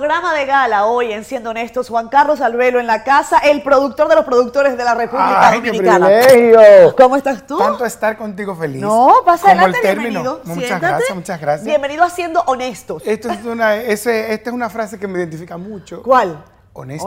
[0.00, 4.08] Programa de gala hoy en Siendo Honestos, Juan Carlos Albelo en la casa, el productor
[4.08, 6.08] de los productores de la República ¡Ay, qué Dominicana.
[6.26, 6.96] privilegio!
[6.96, 7.56] ¿Cómo estás tú?
[7.58, 8.82] Tanto estar contigo feliz.
[8.82, 10.40] No, pasa adelante, bienvenido.
[10.42, 10.86] Muchas siéntate.
[10.94, 11.64] gracias, muchas gracias.
[11.66, 13.04] Bienvenido a Siendo Honestos.
[13.06, 16.02] Esto es una, ese- esta es una frase que me identifica mucho.
[16.02, 16.42] ¿Cuál?
[16.76, 17.06] Honestidad.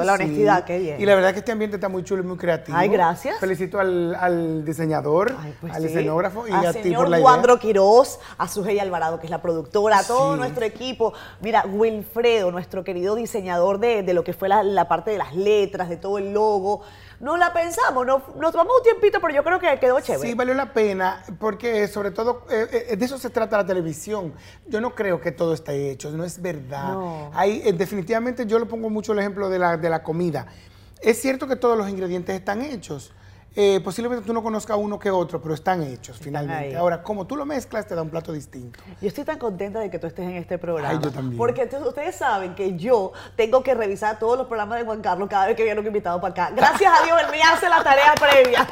[0.00, 0.22] Honesto, la sí.
[0.22, 1.00] honestidad, qué bien.
[1.00, 2.78] Y la verdad que este ambiente está muy chulo y muy creativo.
[2.78, 3.38] Ay, gracias.
[3.40, 5.88] Felicito al, al diseñador, Ay, pues al sí.
[5.88, 7.58] escenógrafo y Al a ti por la idea.
[7.58, 10.38] Quiroz, a Sujei Alvarado, que es la productora, a todo Sí.
[10.38, 11.12] nuestro equipo.
[11.40, 15.34] Mira, Wilfredo, nuestro querido diseñador de, de lo que fue la, la parte de las
[15.34, 16.82] letras, de todo el logo.
[17.20, 20.28] No la pensamos, no, nos tomamos un tiempito, pero yo creo que quedó chévere.
[20.28, 24.32] Sí, valió la pena, porque sobre todo eh, eh, de eso se trata la televisión.
[24.68, 26.92] Yo no creo que todo está hecho, no es verdad.
[26.92, 27.30] No.
[27.34, 30.46] Hay, eh, definitivamente yo le pongo mucho el ejemplo de la, de la comida.
[31.00, 33.12] Es cierto que todos los ingredientes están hechos.
[33.60, 36.66] Eh, posiblemente tú no conozcas uno que otro, pero están hechos finalmente.
[36.66, 36.74] ahí.
[36.74, 38.78] Ahora, como tú lo mezclas, te da un plato distinto.
[39.00, 40.90] Yo estoy tan contenta de que tú estés en este programa.
[40.90, 41.36] Ay, yo también.
[41.36, 45.28] Porque entonces ustedes saben que yo tengo que revisar todos los programas de Juan Carlos
[45.28, 46.54] cada vez que viene un invitado para acá.
[46.54, 48.64] Gracias a Dios, él me hace la tarea previa.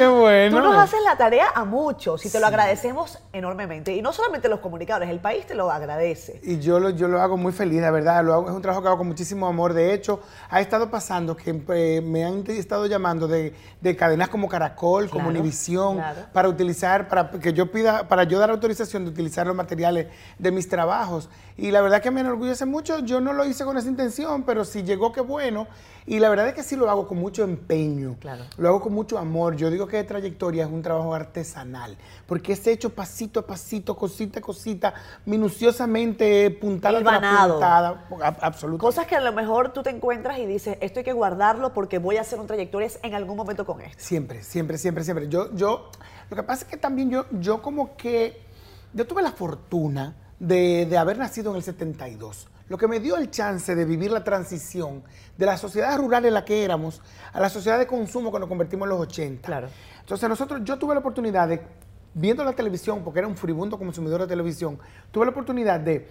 [0.00, 0.56] Qué bueno.
[0.56, 3.94] Tú nos haces la tarea a muchos y te lo agradecemos enormemente.
[3.94, 6.40] Y no solamente los comunicadores, el país te lo agradece.
[6.42, 8.24] Y yo lo, yo lo hago muy feliz, la verdad.
[8.24, 9.74] Lo hago, es un trabajo que hago con muchísimo amor.
[9.74, 14.48] De hecho, ha estado pasando que eh, me han estado llamando de, de cadenas como
[14.48, 16.20] Caracol, como Univisión, claro.
[16.32, 20.06] para utilizar, para que yo pida, para yo dar autorización de utilizar los materiales
[20.38, 21.28] de mis trabajos.
[21.58, 23.00] Y la verdad que me enorgullece mucho.
[23.00, 25.66] Yo no lo hice con esa intención, pero si llegó, qué bueno.
[26.06, 28.16] Y la verdad es que sí lo hago con mucho empeño.
[28.18, 28.44] Claro.
[28.56, 29.56] Lo hago con mucho amor.
[29.56, 31.96] Yo digo de trayectoria es un trabajo artesanal,
[32.26, 34.94] porque es hecho pasito a pasito, cosita a cosita,
[35.26, 37.54] minuciosamente, puntada Hilvanado.
[37.54, 38.04] puntada.
[38.10, 38.80] ab- Absolutamente.
[38.80, 41.98] Cosas que a lo mejor tú te encuentras y dices, esto hay que guardarlo porque
[41.98, 44.02] voy a hacer un trayectoria en algún momento con esto.
[44.02, 45.28] Siempre, siempre, siempre, siempre.
[45.28, 45.90] Yo, yo,
[46.30, 48.40] lo que pasa es que también yo, yo como que,
[48.94, 53.16] yo tuve la fortuna de, de haber nacido en el 72, lo que me dio
[53.16, 55.02] el chance de vivir la transición
[55.36, 58.48] de la sociedad rural en la que éramos a la sociedad de consumo que nos
[58.48, 59.46] convertimos en los 80.
[59.46, 59.68] Claro.
[60.10, 61.60] Entonces nosotros, yo tuve la oportunidad de,
[62.14, 64.76] viendo la televisión, porque era un furibundo consumidor de televisión,
[65.12, 66.08] tuve la oportunidad de,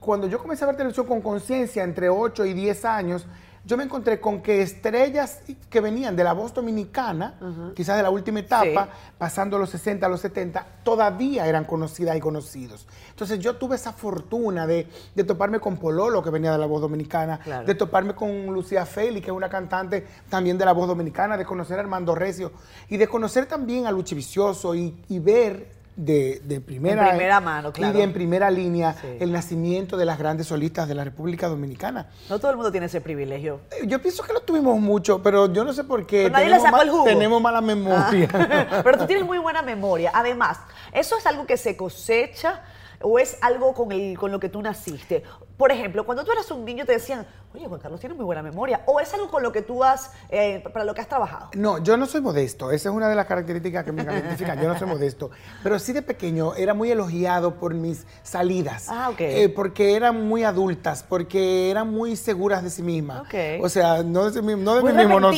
[0.00, 3.26] cuando yo comencé a ver televisión con conciencia, entre 8 y 10 años,
[3.64, 5.40] yo me encontré con que estrellas
[5.70, 7.34] que venían de la voz dominicana,
[7.76, 12.20] quizás de la última etapa, pasando los 60 a los 70, todavía eran conocidas y
[12.20, 12.86] conocidos.
[13.10, 16.80] Entonces yo tuve esa fortuna de, de toparme con Pololo, que venía de la voz
[16.80, 17.66] dominicana, Claro.
[17.66, 21.44] de toparme con Lucía Feli, que es una cantante también de la voz dominicana, de
[21.44, 22.50] conocer a Armando Recio
[22.88, 27.40] y de conocer también a Luchi Vicioso y, y ver de, de primera, En primera
[27.40, 27.92] mano, claro.
[27.92, 29.08] y de en primera línea Sí.
[29.20, 32.08] el nacimiento de las grandes solistas de la República Dominicana.
[32.30, 33.60] No todo el mundo tiene ese privilegio.
[33.70, 36.22] Eh, Yo pienso que lo tuvimos mucho, pero yo no sé por qué.
[36.24, 37.04] Pero nadie le Tenemos sacó ma- el jugo.
[37.04, 38.28] Tenemos mala memoria.
[38.32, 40.10] Ah, Pero tú tienes muy buena memoria.
[40.14, 40.58] Además,
[40.92, 42.62] ¿eso es algo que se cosecha
[43.02, 45.22] o es algo con, el, con lo que tú naciste?
[45.58, 48.42] Por ejemplo, cuando tú eras un niño te decían, oye, Juan Carlos tiene muy buena
[48.42, 48.82] memoria.
[48.86, 51.50] ¿O es algo con lo que tú has, eh, para lo que has trabajado?
[51.54, 52.70] No, yo no soy modesto.
[52.70, 54.60] Esa es una de las características que me identifican.
[54.60, 55.30] Yo no soy modesto.
[55.62, 58.86] Pero sí de pequeño era muy elogiado por mis salidas.
[58.88, 59.20] Ah, ok.
[59.20, 63.20] Eh, porque eran muy adultas, porque eran muy seguras de sí mismas.
[63.22, 63.34] Ok.
[63.62, 65.20] O sea, no de, mismo, no de Muy mí mismo.
[65.20, 65.32] No,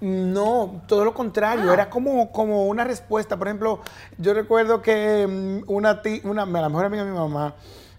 [0.00, 1.70] no, todo lo contrario.
[1.70, 1.74] Ah.
[1.74, 3.36] Era como, como una respuesta.
[3.36, 3.80] Por ejemplo,
[4.18, 7.54] yo recuerdo que mm, una, ti- una la mejor amiga de mi mamá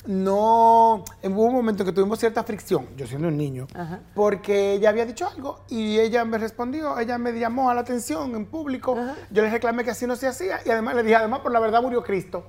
[0.08, 4.02] no hubo un momento en que tuvimos cierta fricción, yo siendo un niño, Ajá.
[4.14, 8.36] porque ella había dicho algo y ella me respondió, ella me llamó a la atención
[8.36, 8.98] en público,
[9.32, 11.60] yo le reclamé que así no se hacía y además le dije, además por la
[11.60, 12.44] verdad murió Cristo.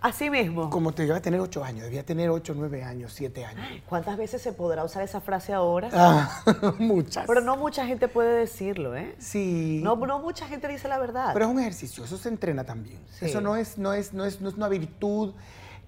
[0.00, 0.70] Así mismo.
[0.70, 3.66] Como te debía tener ocho años, debía tener ocho, nueve años, siete años.
[3.86, 5.90] ¿Cuántas veces se podrá usar esa frase ahora?
[5.92, 6.42] Ah,
[6.78, 7.26] muchas.
[7.26, 9.14] Pero no mucha gente puede decirlo, ¿eh?
[9.18, 9.80] Sí.
[9.82, 11.32] No, no mucha gente dice la verdad.
[11.34, 12.98] Pero es un ejercicio, eso se entrena también.
[13.18, 13.26] Sí.
[13.26, 15.34] Eso no es, no, es, no, es, no es una virtud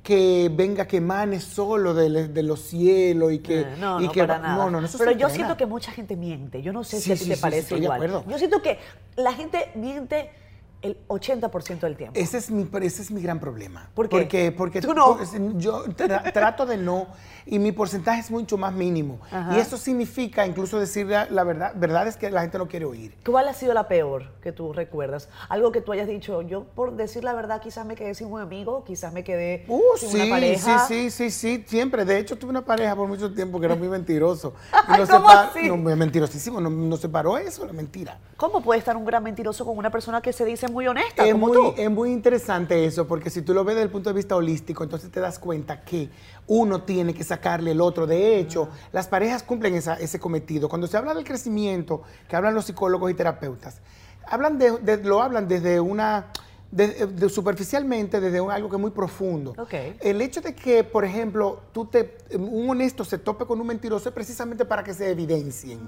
[0.03, 3.61] que venga, que emane solo de, de los cielos y que...
[3.61, 4.57] Eh, no, y no, que para nada.
[4.57, 6.61] No, no, no, eso Pero yo siento que mucha gente miente.
[6.63, 8.25] Yo no sé Sí, si a ti sí, te sí, parece de igual.
[8.29, 8.79] Yo siento que
[9.17, 10.31] la gente miente
[10.83, 12.19] el 80% del tiempo.
[12.19, 13.89] Ese es mi, ese es mi gran problema.
[13.95, 14.17] ¿Por qué?
[14.19, 15.19] Porque, porque Tú no.
[15.59, 17.07] yo tra- trato de no
[17.47, 19.21] y mi porcentaje es mucho más mínimo.
[19.31, 19.57] Ajá.
[19.57, 22.85] Y eso significa incluso decir la, la verdad, verdad es que la gente no quiere
[22.85, 23.15] oír.
[23.25, 25.29] ¿Cuál ha sido la peor que tú recuerdas?
[25.49, 28.41] Algo que tú hayas dicho, yo por decir la verdad quizás me quedé sin un
[28.41, 30.87] amigo, quizás me quedé Uh, sin sí, una pareja.
[30.87, 32.05] sí, sí, sí, sí, siempre.
[32.05, 34.55] De hecho, tuve una pareja por mucho tiempo que era muy mentiroso.
[34.89, 35.69] Y nos ¿cómo así?
[35.69, 38.19] no, mentirosísimo, no- nos separó eso, la mentira.
[38.37, 41.33] ¿Cómo puede estar un gran mentiroso con una persona que se dice muy honesta Es
[41.33, 41.75] como muy, tú?
[41.77, 44.83] es muy interesante eso, porque si tú lo ves desde el punto de vista holístico,
[44.83, 46.11] entonces te das cuenta que
[46.47, 48.07] uno tiene que sacarle el otro.
[48.07, 50.69] De hecho, las parejas cumplen esa- ese cometido.
[50.69, 53.81] Cuando se habla del crecimiento, que hablan los psicólogos y terapeutas,
[54.27, 56.27] hablan de, de- lo hablan desde una
[56.73, 59.55] de- de- superficialmente desde un- algo que es muy profundo.
[60.01, 64.09] El hecho de que, por ejemplo, tú te, un honesto se tope con un mentiroso
[64.09, 65.79] es precisamente para que se evidencien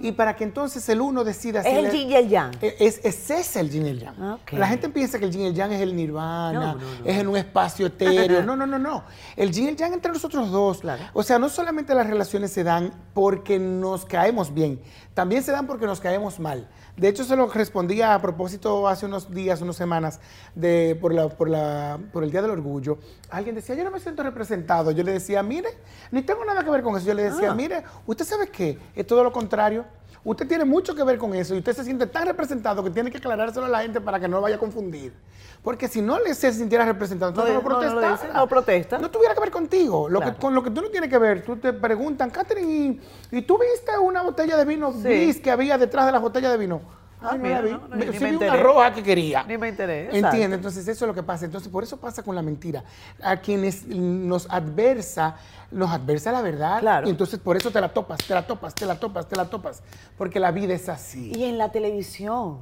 [0.00, 2.54] y para que entonces el uno decida si Es el le- yin y el yang.
[2.62, 4.38] Eh, Es, es ese el yin y el yang.
[4.52, 7.04] La gente piensa que el yin y el yang es el nirvana, No, no, no.
[7.04, 8.42] es en un espacio etéreo.
[8.48, 9.02] No, no, no, no.
[9.36, 10.78] El yin y el yang entre nosotros dos.
[10.78, 11.02] Claro.
[11.14, 14.80] O sea, no solamente las relaciones se dan porque nos caemos bien,
[15.14, 16.68] también se dan porque nos caemos mal.
[16.96, 20.20] De hecho, se lo respondía a propósito hace unos días, unas semanas,
[20.54, 22.98] de, por, la, por, la, por el Día del Orgullo.
[23.30, 24.90] Alguien decía, yo no me siento representado.
[24.90, 25.68] Yo le decía, mire,
[26.10, 27.06] ni tengo nada que ver con eso.
[27.06, 27.54] Yo le decía, Ah.
[27.54, 29.84] mire, usted sabe qué, es todo lo contrario.
[30.24, 33.10] Usted tiene mucho que ver con eso y usted se siente tan representado que tiene
[33.10, 35.14] que aclarárselo a la gente para que no vaya a confundir.
[35.62, 38.46] Porque si no le se sintiera representado, entonces No, no, no, no lo dice, no
[38.48, 38.98] protesta.
[38.98, 40.08] No tuviera que ver contigo.
[40.08, 40.34] Lo Claro.
[40.34, 43.42] que, con lo que tú no tienes que ver, tú te preguntan, Catherine, ¿y, y
[43.42, 44.98] tú viste una botella de vino Sí.
[45.02, 46.80] gris que había detrás de la botella de vino?
[47.20, 48.62] Ah, no mira, no, no, Me- sí me vi una enteré.
[48.62, 49.42] roja que quería.
[49.44, 50.26] Ni me enteré, exacto.
[50.28, 51.44] Entiende, entonces eso es lo que pasa.
[51.46, 52.84] Entonces por eso pasa con la mentira.
[53.22, 55.36] A quienes nos adversa,
[55.70, 56.80] nos adversa la verdad.
[56.80, 57.06] Claro.
[57.06, 59.44] Y entonces por eso te la topas, te la topas, te la topas, te la
[59.46, 59.82] topas.
[60.16, 61.32] Porque la vida es así.
[61.34, 62.58] Y en la televisión,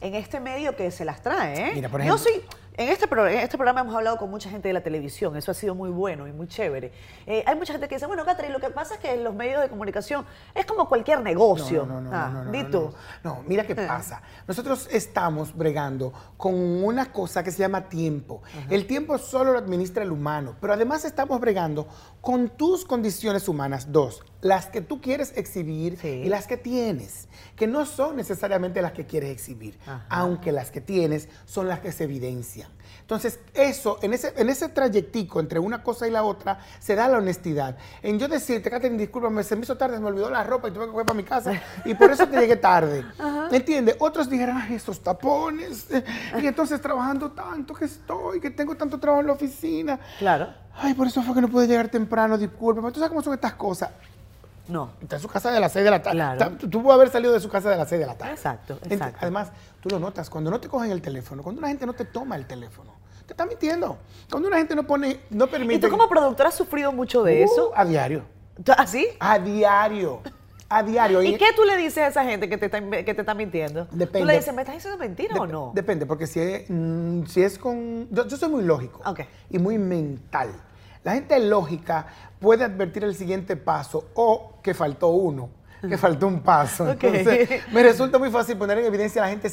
[0.00, 1.72] en este medio que se las trae, ¿eh?
[1.74, 2.40] Mira, por Yo ejemplo- sí,
[2.78, 5.50] en este, pro- en este programa hemos hablado con mucha gente de la televisión, eso
[5.50, 6.92] ha sido muy bueno y muy chévere.
[7.26, 9.34] Eh, hay mucha gente que dice, bueno, Catherine, lo que pasa es que en los
[9.34, 11.84] medios de comunicación es como cualquier negocio.
[11.84, 12.94] No, no, no, Ah, no, no, di no, tú.
[13.24, 13.34] no.
[13.34, 14.22] No, mira qué pasa.
[14.46, 18.42] Nosotros estamos bregando con una cosa que se llama tiempo.
[18.70, 21.88] El tiempo solo lo administra el humano, pero además estamos bregando
[22.20, 26.08] con tus condiciones humanas, dos, las que tú quieres exhibir Sí.
[26.08, 30.06] y las que tienes, que no son necesariamente las que quieres exhibir, Ajá.
[30.08, 32.70] aunque las que tienes son las que se evidencian.
[33.00, 37.08] Entonces, eso, en ese, en ese trayectico entre una cosa y la otra, se da
[37.08, 37.76] la honestidad.
[38.02, 40.72] En yo decirte, Catherine, discúlpame, se me hizo tarde, se me olvidó la ropa y
[40.72, 43.04] tuve que coger para mi casa y por eso te llegué tarde.
[43.50, 43.96] ¿Entiendes?
[43.98, 45.86] Otros dijeron, ay, esos tapones.
[46.40, 49.98] Y entonces trabajando tanto que estoy, que tengo tanto trabajo en la oficina.
[50.18, 50.48] Claro.
[50.76, 52.92] Ay, por eso fue que no pude llegar temprano, discúlpame.
[52.92, 53.90] ¿Tú sabes cómo son estas cosas?
[54.68, 54.90] No.
[55.00, 56.16] Está en su casa de las 6 de la tarde.
[56.16, 56.38] Claro.
[56.38, 58.32] Ta- Tú pudo haber salido de su casa de las 6 de la tarde.
[58.34, 59.18] Exacto, exacto.
[59.22, 59.50] Además,
[59.80, 62.36] tú lo notas, cuando no te cogen el teléfono, cuando una gente no te toma
[62.36, 62.92] el teléfono,
[63.26, 63.98] te está mintiendo.
[64.30, 65.74] Cuando una gente no pone, no permite...
[65.74, 67.70] ¿Y tú como productora has sufrido mucho de eso?
[67.70, 68.22] Uh, a diario.
[68.76, 69.06] ¿Así?
[69.20, 70.20] A diario.
[70.70, 71.22] A diario.
[71.22, 73.86] ¿Y qué tú le dices a esa gente que te está, que te está mintiendo?
[73.90, 74.20] Depende.
[74.20, 75.72] ¿Tú le dices, ¿me estás diciendo mentira o no?
[75.74, 78.06] Depende, porque si es, mm, si es con...
[78.10, 79.20] Yo, yo soy muy lógico Ok.
[79.48, 80.50] y muy mental.
[81.04, 82.06] La gente lógica
[82.40, 85.50] puede advertir el siguiente paso o que faltó uno,
[85.80, 86.90] que faltó un paso.
[86.90, 89.50] Entonces, me resulta muy fácil poner en evidencia a la gente...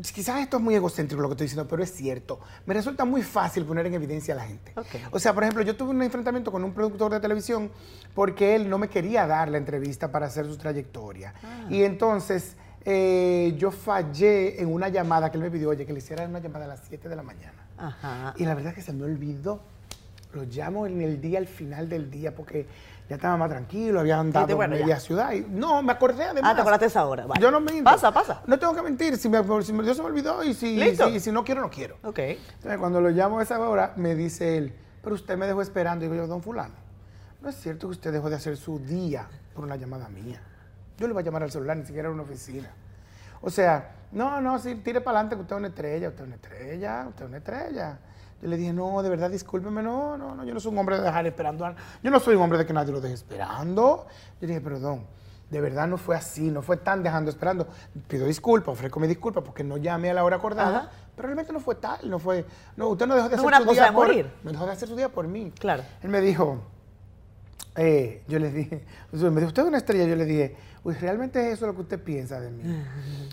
[0.00, 2.38] Quizás esto es muy egocéntrico lo que estoy diciendo, pero es cierto.
[2.66, 4.72] Me resulta muy fácil poner en evidencia a la gente.
[5.10, 7.68] O sea, por ejemplo, yo tuve un enfrentamiento con un productor de televisión
[8.14, 11.34] porque él no me quería dar la entrevista para hacer su trayectoria.
[11.42, 11.66] Ah.
[11.68, 12.54] Y entonces
[12.84, 16.38] eh, yo fallé en una llamada que él me pidió, oye, que le hiciera una
[16.38, 17.66] llamada a las 7 de la mañana.
[17.76, 18.34] Ajá.
[18.36, 19.60] Y la verdad es que se me olvidó.
[20.32, 22.66] Lo llamo en el día, al final del día, porque
[23.08, 24.68] ya estaba más tranquilo, había andado ya.
[24.68, 25.32] media ciudad.
[25.32, 26.50] Y, no, me acordé además.
[26.52, 27.26] Ah, te acordaste esa hora.
[27.26, 27.40] Vale.
[27.40, 27.84] Yo no miento.
[27.84, 28.42] Pasa, pasa.
[28.46, 29.16] No tengo que mentir.
[29.16, 31.08] Si me, si me- Dios se me olvidó y si, Listo.
[31.08, 31.96] si, si no quiero, no quiero.
[32.02, 32.18] Ok.
[32.18, 36.04] Entonces, cuando lo llamo a esa hora, me dice él, pero usted me dejó esperando.
[36.04, 36.74] Y digo yo, don fulano,
[37.40, 40.42] no es cierto que usted dejó de hacer su día por una llamada mía.
[40.98, 42.68] Yo le voy a llamar al celular, ni siquiera a una oficina.
[43.40, 46.26] O sea, no, no, sí, tire para adelante que usted es una estrella, usted es
[46.26, 47.98] una estrella, usted es una estrella.
[48.40, 50.96] Yo le dije, no, de verdad, discúlpeme, no, no, no, yo no soy un hombre
[50.96, 51.66] de dejar esperando.
[51.66, 54.06] a- Yo no soy un hombre de que nadie lo deje esperando.
[54.40, 55.04] Yo dije, perdón,
[55.50, 57.66] de verdad no fue así, no fue tan dejando esperando.
[58.06, 60.90] Pido disculpas, ofrezco mi disculpa porque no llamé a la hora acordada, Ajá.
[61.16, 62.44] pero realmente no fue tal, no fue,
[62.76, 64.32] no, usted no dejó de No hacer su día de por, morir.
[64.44, 65.52] no dejó de hacer su día por mí.
[65.58, 65.82] Claro.
[66.02, 66.58] Él me dijo,
[67.76, 71.40] eh, yo le dije, me dijo, usted es una estrella, yo le dije, pues realmente
[71.46, 72.62] es eso lo que usted piensa de mí.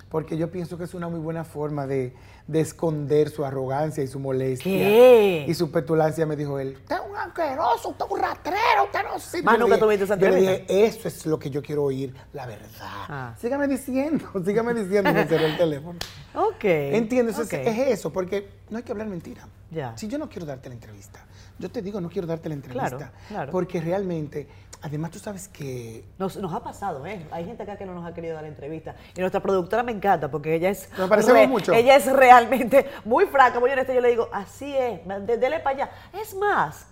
[0.09, 2.13] Porque yo pienso que es una muy buena forma de,
[2.47, 4.71] de esconder su arrogancia y su molestia.
[4.71, 5.45] ¿Qué?
[5.47, 8.99] Y su petulancia, me dijo él, usted es un asqueroso, usted es un rastrero, usted
[9.03, 9.43] no sirve".
[9.43, 12.67] Más nunca tuviste Yo le dije, eso es lo que yo quiero oír, la verdad.
[12.81, 13.35] Ah.
[13.39, 15.97] Sígame diciendo, sígame diciendo, me cerró el teléfono.
[16.33, 16.63] Ok.
[16.65, 17.39] ¿Entiendes?
[17.39, 17.53] Es- Ok.
[17.53, 19.47] Es, eso, porque no hay que hablar mentira.
[19.71, 19.95] Ya.
[19.97, 21.25] Si yo no quiero darte la entrevista,
[21.59, 22.89] yo te digo no quiero darte la entrevista.
[22.97, 23.51] Claro, claro.
[23.51, 24.47] Porque realmente,
[24.81, 26.03] además tú sabes que...
[26.17, 27.25] Nos, nos ha pasado, ¿eh?
[27.31, 28.95] Hay gente acá que no nos ha querido dar la entrevista.
[29.15, 30.89] Y nuestra productora me encanta porque ella es.
[30.97, 31.73] Nos parecemos mucho.
[31.73, 33.93] Ella es realmente muy franca, muy honesta.
[33.93, 35.89] Yo le digo, así es, de- dele para allá.
[36.21, 36.87] Es más.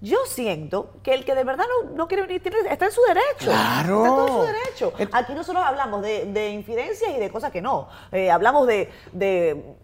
[0.00, 3.00] Yo siento que el que de verdad no, no quiere venir tiene- está en su
[3.02, 3.44] derecho.
[3.52, 4.04] Claro.
[4.04, 4.52] Está todo en su
[4.92, 4.92] derecho.
[5.16, 7.88] Aquí nosotros hablamos de, de infidencias y de cosas que no.
[8.10, 9.76] Eh, hablamos de, de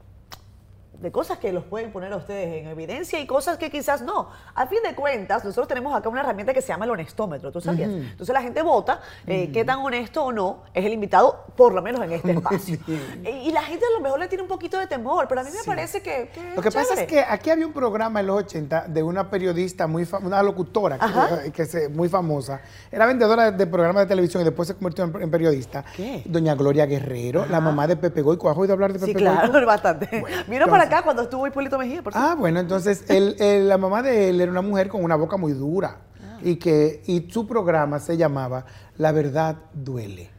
[0.99, 4.31] de cosas que los pueden poner a ustedes en evidencia y cosas que quizás no.
[4.55, 7.61] A fin de cuentas, nosotros tenemos acá una herramienta que se llama el honestómetro, ¿tú
[7.61, 7.88] sabías?
[7.90, 11.83] Entonces la gente vota eh, qué tan honesto o no es el invitado, por lo
[11.83, 12.78] menos en este espacio.
[13.25, 15.45] Y, y la gente a lo mejor le tiene un poquito de temor, pero a
[15.45, 18.26] mí me parece que, que Lo que pasa es que aquí había un programa en
[18.26, 20.99] los 80 de una periodista muy una locutora
[21.45, 22.61] que, que se- muy famosa.
[22.90, 25.85] Era vendedora de programas de televisión y después se convirtió en, en periodista.
[25.97, 26.23] ¿Qué?
[26.25, 28.50] Doña Gloria Guerrero, la mamá de Pepe Goico.
[28.50, 30.09] ¿Has oído hablar de Pepe Sí, claro, bastante.
[30.21, 33.78] Bueno, para entonces- acá cuando estuvo Hipólito Mejía, por Ah, bueno, entonces él- él- la
[33.78, 36.38] mamá de él era una mujer con una boca muy dura Ah.
[36.42, 38.64] y que y su programa se llamaba
[38.97, 40.30] La verdad duele.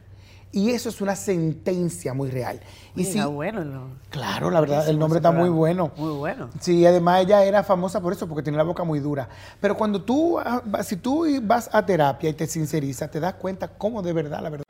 [0.52, 2.58] Y eso es una sentencia muy real.
[2.96, 3.90] Y Mira, sí, bueno, no.
[4.10, 5.92] claro, la verdad, el nombre está muy bueno.
[5.96, 6.48] Muy bueno.
[6.58, 9.28] Sí, además ella era famosa por eso, porque tenía la boca muy dura.
[9.60, 13.34] Pero cuando tú, ah, vas- si tú vas a terapia y te sincerizas, te das
[13.34, 14.64] cuenta cómo de verdad, la verdad.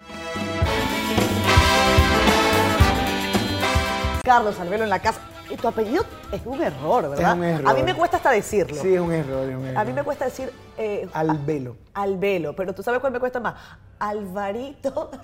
[4.23, 5.21] Carlos Albelo en la casa.
[5.61, 7.35] Tu apellido es un error, ¿verdad?
[7.37, 7.69] un error.
[7.71, 8.81] A mí me cuesta hasta decirlo.
[8.81, 9.79] Sí, es un error, es un error.
[9.79, 10.51] A mí me cuesta decir...
[10.79, 11.77] Eh, Albelo.
[11.93, 13.55] a- Albelo, pero tú sabes cuál me cuesta más.
[13.99, 15.11] Alvarito.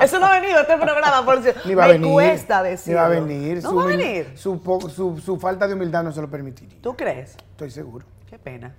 [0.00, 1.60] Eso no ha venido este programa, por cierto.
[1.64, 2.12] Ni va a me venir.
[2.12, 3.00] cuesta Ni decirlo.
[3.00, 3.62] va a venir.
[3.62, 4.32] No su, va a venir.
[4.36, 6.76] Su, po- su- su falta de humildad no se lo permitiría.
[6.82, 7.36] ¿Tú crees?
[7.52, 8.04] Estoy seguro.
[8.28, 8.74] Qué pena.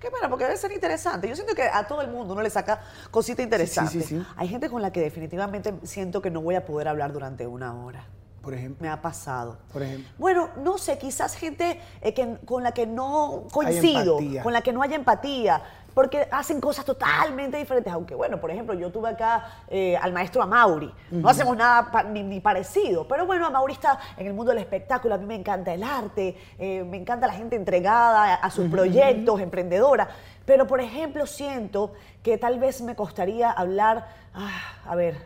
[0.00, 1.28] Qué pena, porque debe ser interesante.
[1.28, 3.92] Yo siento que a todo el mundo uno le saca cosita interesante.
[3.92, 4.26] sí, sí.
[4.36, 7.74] Hay gente con la que definitivamente siento que no voy a poder hablar durante una
[7.74, 8.06] hora.
[8.42, 8.82] Por ejemplo.
[8.82, 9.58] Me ha pasado.
[9.72, 10.08] Por ejemplo.
[10.16, 14.72] Bueno, no sé, quizás gente eh, que, con la que no coincido, con la que
[14.72, 15.62] no haya empatía,
[15.98, 17.92] porque hacen cosas totalmente diferentes.
[17.92, 20.94] Aunque, bueno, por ejemplo, yo tuve acá eh, al maestro Amauri.
[21.10, 24.60] No hacemos nada pa- ni, ni parecido, pero bueno, Amauri está en el mundo del
[24.60, 25.16] espectáculo.
[25.16, 28.70] A mí me encanta el arte, eh, me encanta la gente entregada a, a sus
[28.70, 30.06] proyectos, emprendedora.
[30.46, 34.50] Pero, por ejemplo, siento que tal vez me costaría hablar, ah,
[34.86, 35.16] a ver,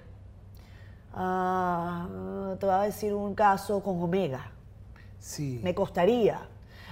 [1.13, 2.07] ah,
[2.59, 4.51] te voy a decir un caso con Omega.
[5.19, 5.61] Sí.
[5.63, 6.41] Me costaría.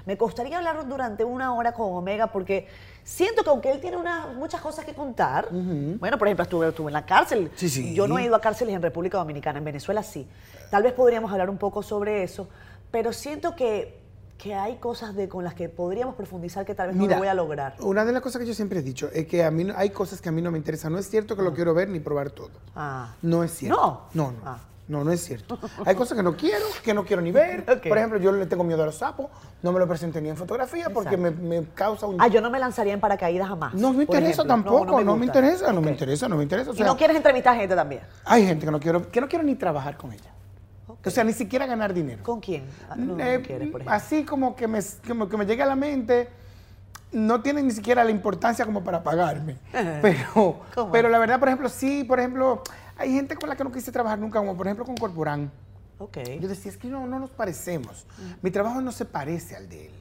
[0.04, 2.66] Me costaría hablar durante una hora con Omega porque
[3.04, 6.88] siento que aunque él tiene unas, muchas cosas que contar, bueno, por ejemplo, estuve, estuve
[6.88, 7.50] en la cárcel.
[7.56, 7.94] Sí, sí.
[7.94, 10.28] Yo no he ido a cárceles en República Dominicana, en Venezuela sí.
[10.70, 12.48] Tal vez podríamos hablar un poco sobre eso,
[12.90, 13.98] pero siento que,
[14.38, 17.26] que hay cosas de, con las que podríamos profundizar que tal vez no lo voy
[17.28, 17.74] a lograr.
[17.80, 19.90] Una de las cosas que yo siempre he dicho es que a mí no- hay
[19.90, 20.92] cosas que a mí no me interesan.
[20.92, 22.50] No es cierto que lo quiero ver ni probar todo.
[22.76, 23.14] Ah.
[23.22, 24.08] No es cierto.
[24.14, 24.26] No.
[24.26, 24.38] No, no.
[24.44, 24.58] Ah.
[24.90, 25.56] No, no es cierto.
[25.86, 27.64] Hay cosas que no quiero, que no quiero ni ver.
[27.64, 29.28] Por ejemplo, yo le tengo miedo a los sapos,
[29.62, 32.20] no me lo presente ni en fotografía porque me, me causa un...
[32.20, 33.72] Ah, yo no me lanzaría en paracaídas jamás.
[33.74, 36.72] no me interesa tampoco, no, me, interesa, no me interesa, no me interesa.
[36.72, 38.02] O y no quieres entrevistar gente también.
[38.24, 40.32] hay gente que no quiero, que no quiero ni trabajar con ella.
[41.04, 42.24] O sea, ni siquiera ganar dinero.
[42.24, 42.64] ¿Con quién?
[42.90, 43.90] Ah, No, Eh, quieres, por ejemplo.
[43.92, 46.28] así como que, me, como que me llegue a la mente,
[47.12, 49.56] no tiene ni siquiera la importancia como para pagarme.
[50.02, 50.60] Pero,
[50.92, 52.62] pero la verdad, por ejemplo, sí, por ejemplo,
[53.00, 55.50] hay gente con la que no quise trabajar nunca, como por ejemplo con Corporán.
[55.98, 56.18] Ok.
[56.40, 58.06] Yo decía, es que no, no nos parecemos.
[58.42, 59.92] Mi trabajo no se parece al de él.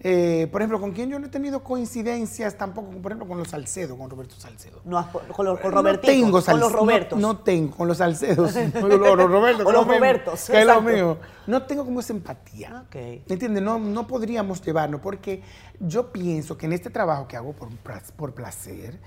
[0.00, 3.48] Eh, por ejemplo, con quien yo no he tenido coincidencias tampoco, por ejemplo, con los
[3.48, 4.80] Salcedo, con Roberto Salcedo.
[4.84, 7.18] No con los, con No tengo con los Salcedo, Robertos.
[7.18, 8.52] No, no tengo, con los Salcedos.
[8.80, 9.66] con los, los Robertos.
[9.66, 11.18] Es los mismo, Robertos, Que es lo mío.
[11.46, 12.84] No tengo como esa empatía.
[12.86, 12.96] Ok.
[13.28, 13.62] ¿Entiendes?
[13.62, 15.42] No, no podríamos llevarnos porque
[15.80, 17.68] yo pienso que en este trabajo que hago por,
[18.16, 19.00] por placer,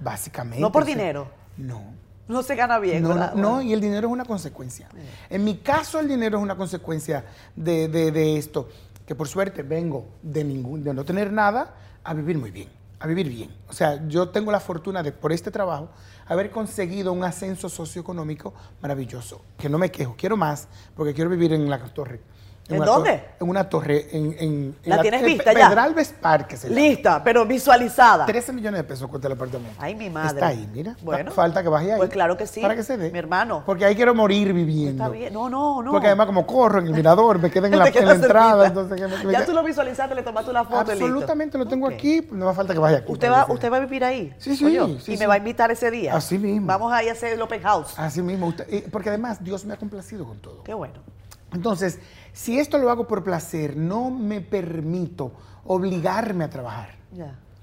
[0.00, 0.60] básicamente...
[0.60, 1.28] No por sea, dinero.
[1.58, 1.82] No.
[2.30, 4.88] No se gana bien, No, no, y el dinero es una consecuencia.
[5.28, 7.24] En mi caso, el dinero es una consecuencia
[7.56, 8.68] de, de- de esto,
[9.06, 12.68] que por suerte vengo de, ningún, de no tener nada a vivir muy bien,
[13.00, 13.50] a vivir bien.
[13.68, 15.88] O sea, yo tengo la fortuna de, por este trabajo,
[16.26, 21.52] haber conseguido un ascenso socioeconómico maravilloso, que no me quejo, quiero más, porque quiero vivir
[21.52, 22.20] en la torre.
[22.76, 23.10] ¿En dónde?
[23.10, 24.24] torre- en una torre en...
[24.38, 25.68] en- en ¿La tienes en vista ya?
[25.68, 26.80] Pedralbes Park, se llama.
[26.80, 28.26] Lista, pero visualizada.
[28.26, 29.76] 13 millones de pesos cuesta el apartamento.
[29.80, 30.28] Ay, mi madre.
[30.34, 30.96] Está ahí, mira.
[31.02, 31.30] Bueno.
[31.32, 31.98] Falta que baje ahí.
[31.98, 32.60] Pues claro que sí.
[32.60, 33.10] Para que se dé.
[33.10, 33.62] Mi hermano.
[33.66, 35.02] Porque ahí quiero morir viviendo.
[35.04, 35.32] Está bien.
[35.32, 35.90] No, no, no.
[35.90, 38.66] Porque además como corro en el mirador, me quedo en la, en entrada.
[38.66, 41.04] Entonces, que me- ya tú lo visualizaste, le tomaste una foto y listo.
[41.06, 41.92] Absolutamente, lo tengo Ok.
[41.94, 42.26] aquí.
[42.32, 43.12] No me falta que vaya aquí.
[43.12, 44.32] ¿Usted va, ¿Usted va a vivir ahí?
[44.38, 44.86] Sí, sí, ¿O yo?
[45.00, 45.16] sí, y sí.
[45.16, 46.14] me va a invitar ese día.
[46.16, 46.66] Así mismo.
[46.66, 47.94] Vamos ahí a hacer el open house.
[47.96, 48.46] Así mismo.
[48.48, 50.62] usted- porque además Dios me ha complacido con todo.
[50.62, 50.94] Qué bueno.
[51.52, 51.98] Entonces,
[52.32, 55.32] si esto lo hago por placer, no me permito
[55.64, 56.90] obligarme a trabajar.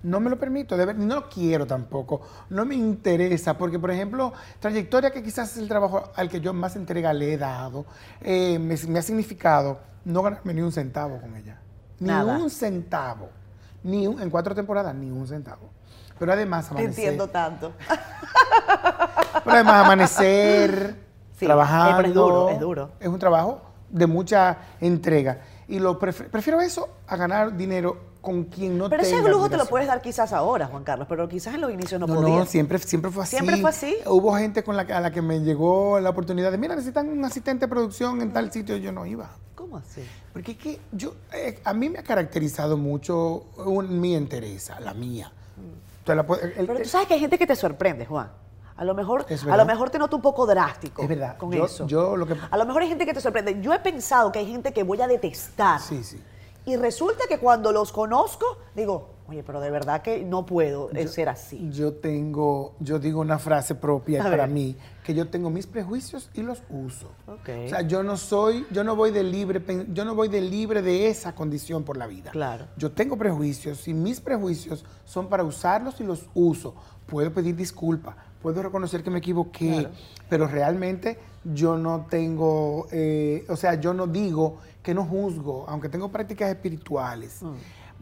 [0.03, 3.89] No me lo permito, de ver, no lo quiero tampoco, no me interesa, porque por
[3.91, 7.85] ejemplo, trayectoria que quizás es el trabajo al que yo más entrega le he dado,
[8.21, 11.59] eh, me, me ha significado no ganarme ni un centavo con ella.
[11.99, 12.37] Ni Nada.
[12.37, 13.29] un centavo.
[13.83, 15.69] Ni un- en cuatro temporadas, ni un centavo.
[16.19, 16.89] Pero además Te amanecer.
[17.05, 17.73] entiendo tanto.
[19.43, 20.95] Pero además amanecer,
[21.39, 22.07] Sí, trabajando.
[22.07, 22.91] es duro, es duro.
[22.99, 25.41] Es un trabajo de mucha entrega.
[25.67, 29.49] Y lo prefi- prefiero eso a ganar dinero con quien no Pero ese tenga lujo
[29.49, 32.15] te lo puedes dar quizás ahora, Juan Carlos, pero quizás en los inicios no, No,
[32.15, 32.37] podías.
[32.39, 33.35] no, siempre, siempre fue así.
[33.37, 33.95] ¿Siempre fue así?
[34.05, 37.07] Hubo gente con la, que- a la que me llegó la oportunidad de, mira, necesitan
[37.09, 39.29] un asistente de producción en tal sitio, yo no iba.
[39.55, 40.01] ¿Cómo así?
[40.33, 44.93] Porque es que yo, eh, a mí me ha caracterizado mucho un- mi entereza, la
[44.93, 45.31] mía.
[46.03, 48.29] Te la el- Pero tú sabes que hay gente que te sorprende, Juan.
[48.77, 51.35] A lo mejor, a lo mejor te noto un poco drástico Es verdad.
[51.37, 51.87] con Yo- eso.
[51.87, 53.59] yo lo que- A lo mejor hay gente que te sorprende.
[53.59, 55.79] Yo he pensado que hay gente que voy a detestar.
[55.81, 56.23] Sí, sí.
[56.65, 61.29] Y resulta que cuando los conozco, digo, oye, pero de verdad que no puedo ser
[61.29, 61.69] así.
[61.71, 64.49] Yo tengo, yo digo una frase propia A para ver.
[64.49, 67.11] mí, que yo tengo mis prejuicios y los uso.
[67.27, 67.49] Ok.
[67.65, 69.61] O sea, yo no soy, yo no voy de libre,
[69.93, 72.31] yo no voy de libre de esa condición por la vida.
[72.31, 72.65] Claro.
[72.77, 76.75] Yo tengo prejuicios y mis prejuicios son para usarlos y los uso.
[77.05, 79.89] Puedo pedir disculpas, puedo reconocer que me equivoqué, Claro.
[80.29, 85.87] pero realmente yo no tengo, eh, o sea, yo no digo que no juzgo, aunque
[85.87, 87.39] tengo prácticas espirituales.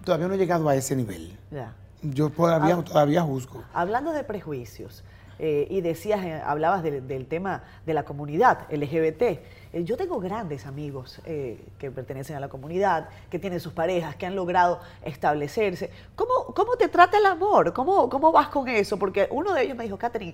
[0.06, 1.38] Todavía no he llegado a ese nivel.
[1.52, 1.74] Ya.
[2.02, 3.64] Yo todavía, todavía juzgo.
[3.74, 5.04] Hablando de prejuicios,
[5.38, 9.42] eh, y decías, eh, hablabas del tema de la comunidad LGBT.
[9.76, 14.16] Eh, yo tengo grandes amigos eh, que pertenecen a la comunidad, que tienen sus parejas,
[14.16, 15.92] que han logrado establecerse.
[16.16, 17.74] ¿Cómo, cómo te trata el amor?
[17.74, 18.98] ¿Cómo, ¿Cómo vas con eso?
[18.98, 20.34] Porque uno de ellos me dijo, Catherine,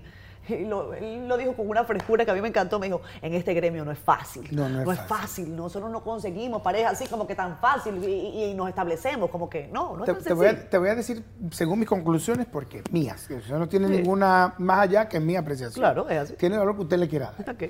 [0.67, 3.33] lo, él lo dijo con una frescura que a mí me encantó, me dijo, en
[3.33, 4.47] este gremio no es fácil.
[4.51, 5.55] No, no es fácil.
[5.55, 9.97] Nosotros no conseguimos parejas así como que tan fácil y, nos establecemos, como que no,
[9.97, 12.83] no es Te, tan te voy a, te voy a decir, según mis conclusiones, porque
[12.91, 13.27] mías.
[13.27, 13.93] Eso no tiene Sí.
[13.93, 15.81] ninguna más allá que mi apreciación.
[15.81, 16.33] Claro, es así.
[16.35, 17.55] Tiene el valor que usted le quiera dar.
[17.55, 17.63] Ok.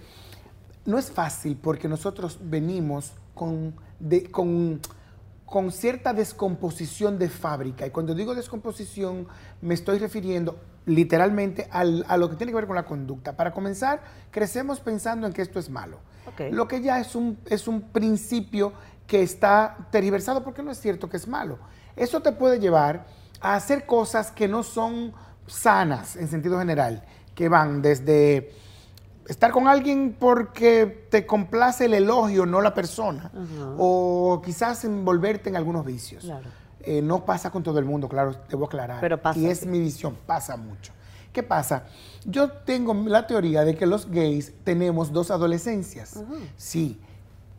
[0.86, 4.80] No es fácil porque nosotros venimos con, de- con,
[5.46, 7.86] con cierta descomposición de fábrica.
[7.86, 9.28] Y cuando digo descomposición,
[9.62, 13.38] me estoy refiriendo literalmente al- a lo que tiene que ver con la conducta.
[13.38, 16.00] Para comenzar, crecemos pensando en que esto es malo.
[16.52, 18.74] Lo que ya es un, es un principio
[19.06, 21.60] que está tergiversado porque no es cierto que es malo.
[21.96, 23.06] Eso te puede llevar
[23.42, 25.14] a hacer cosas que no son
[25.48, 27.04] sanas en sentido general,
[27.36, 28.54] que van desde
[29.32, 33.32] estar con alguien porque te complace el elogio, no la persona,
[33.78, 36.24] o quizás envolverte en algunos vicios.
[36.26, 36.50] Claro.
[36.82, 39.00] Eh, no pasa con todo el mundo, claro, debo aclarar.
[39.00, 40.92] Pero pasa, Y es mi visión, pasa mucho.
[41.32, 41.86] ¿Qué pasa?
[42.26, 46.22] Yo tengo la teoría de que los gays tenemos dos adolescencias.
[46.58, 47.00] Sí.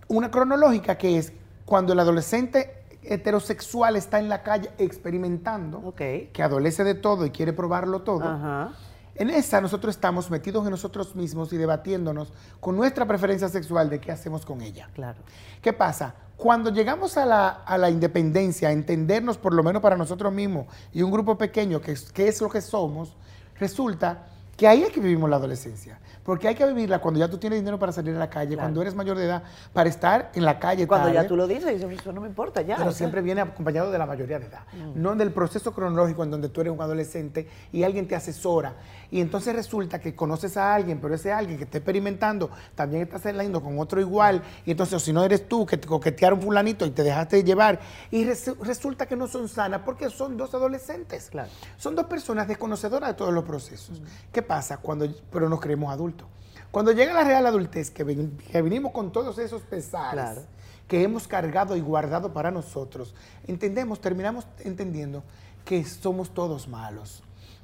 [0.09, 1.33] Una cronológica que es
[1.65, 7.55] cuando el adolescente heterosexual está en la calle experimentando, que adolece de todo y quiere
[7.55, 8.25] probarlo todo.
[8.25, 8.73] Ajá.
[9.15, 14.01] En esa nosotros estamos metidos en nosotros mismos y debatiéndonos con nuestra preferencia sexual de
[14.01, 14.89] qué hacemos con ella.
[14.95, 15.19] Claro.
[15.61, 16.15] ¿Qué pasa?
[16.37, 20.67] Cuando llegamos a la, a la independencia, a entendernos por lo menos para nosotros mismos
[20.93, 23.15] y un grupo pequeño, que es, que es lo que somos,
[23.61, 25.99] resulta que ahí es que vivimos la adolescencia.
[26.23, 28.61] Porque hay que vivirla cuando ya tú tienes dinero para salir a la calle, Claro.
[28.67, 30.87] cuando eres mayor de edad, para estar en la calle.
[30.87, 32.77] Cuando ya tú lo dices, dices, eso no me importa ya.
[32.77, 32.99] Pero o sea.
[32.99, 34.61] siempre viene acompañado de la mayoría de edad,
[34.95, 38.75] no del proceso cronológico en donde tú eres un adolescente y alguien te asesora.
[39.13, 43.19] Y entonces resulta que conoces a alguien, pero ese alguien que está experimentando también está
[43.19, 44.43] saliendo con otro igual.
[44.65, 47.79] Y entonces, o si no eres tú, que te coquetearon fulanito y te dejaste llevar.
[48.11, 51.29] Y resu- resulta que no son sanas porque son dos adolescentes.
[51.31, 51.51] Claro.
[51.77, 54.01] Son dos personas desconocedoras de todos los procesos.
[54.33, 54.79] ¿Qué pasa?
[54.79, 56.27] Cuando, pero nos creemos adultos.
[56.71, 60.43] Cuando llega la real adultez, que, ven- que venimos con todos esos pesares, Claro.
[60.89, 63.15] que hemos cargado y guardado para nosotros,
[63.47, 65.23] entendemos, terminamos entendiendo
[65.67, 67.23] que somos todos malos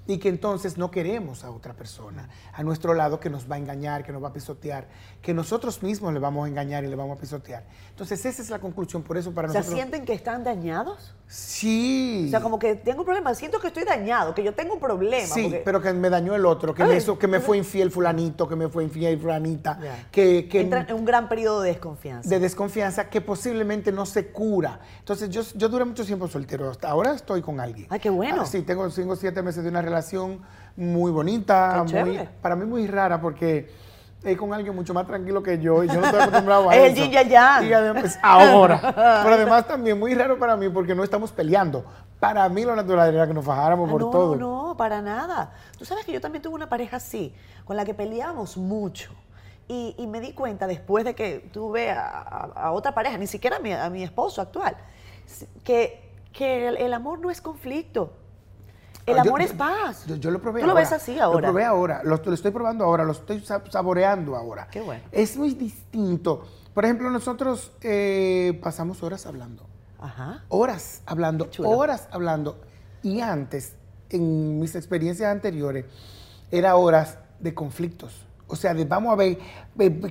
[0.09, 3.59] y que entonces no queremos a otra persona a nuestro lado que nos va a
[3.59, 4.89] engañar, que nos va a pisotear,
[5.21, 7.65] que nosotros mismos le vamos a engañar y le vamos a pisotear.
[7.91, 9.79] Entonces esa es la conclusión, por eso para O sea, nosotros...
[9.79, 11.15] ¿sienten que están dañados?
[11.27, 12.25] Sí.
[12.27, 14.81] O sea, como que tengo un problema, siento que estoy dañado, que yo tengo un
[14.81, 15.27] problema.
[15.27, 17.59] Sí, porque- pero que me dañó el otro, que, Ay, me, hizo- que me fue
[17.59, 19.79] infiel fulanito, que me fue infiel fulanita,
[20.11, 22.31] que, que Entran en un gran periodo de desconfianza.
[22.31, 24.81] de desconfianza que posiblemente no se cura.
[25.01, 26.71] Entonces, yo, yo duré mucho tiempo soltero.
[26.71, 27.89] Hasta ahora estoy con alguien.
[27.91, 28.41] Ay, qué bueno.
[28.41, 29.98] Ah, sí, tengo, tengo siete meses de una relación
[30.77, 33.71] muy bonita, muy- para mí muy rara porque
[34.23, 36.93] es con alguien mucho más tranquilo que yo y yo no estoy acostumbrado a Es
[36.93, 37.05] el eso.
[37.05, 37.31] yin
[37.69, 38.81] y además, ahora.
[39.23, 41.85] Pero además también muy raro para mí porque no estamos peleando.
[42.21, 44.37] Para mí lo natural era que nos fajáramos Ah, por no, todo.
[44.37, 45.53] no, para nada.
[45.79, 47.33] Tú sabes que yo también tuve una pareja así,
[47.65, 49.13] con la que peleábamos mucho.
[49.69, 53.27] Y, y me di cuenta después de que tuve a, a- a otra pareja, ni
[53.29, 54.77] siquiera a mi, a mi esposo actual,
[55.63, 58.13] que, que el, el amor no es conflicto.
[59.11, 60.05] El Ah, yo- amor es paz.
[60.07, 61.41] Yo, yo lo probé Tú lo ves así ahora.
[61.49, 64.69] Lo probé ahora, lo, lo estoy probando ahora, lo estoy sa- saboreando ahora.
[64.71, 65.03] Qué bueno.
[65.13, 66.45] Es muy distinto.
[66.75, 69.65] Por ejemplo, nosotros eh, pasamos horas hablando.
[70.01, 70.45] Ajá.
[70.49, 72.61] Horas hablando, horas hablando.
[73.03, 73.75] Y antes,
[74.11, 75.85] en mis experiencias anteriores,
[76.51, 78.25] era horas de conflictos.
[78.47, 79.39] O sea, de vamos a ver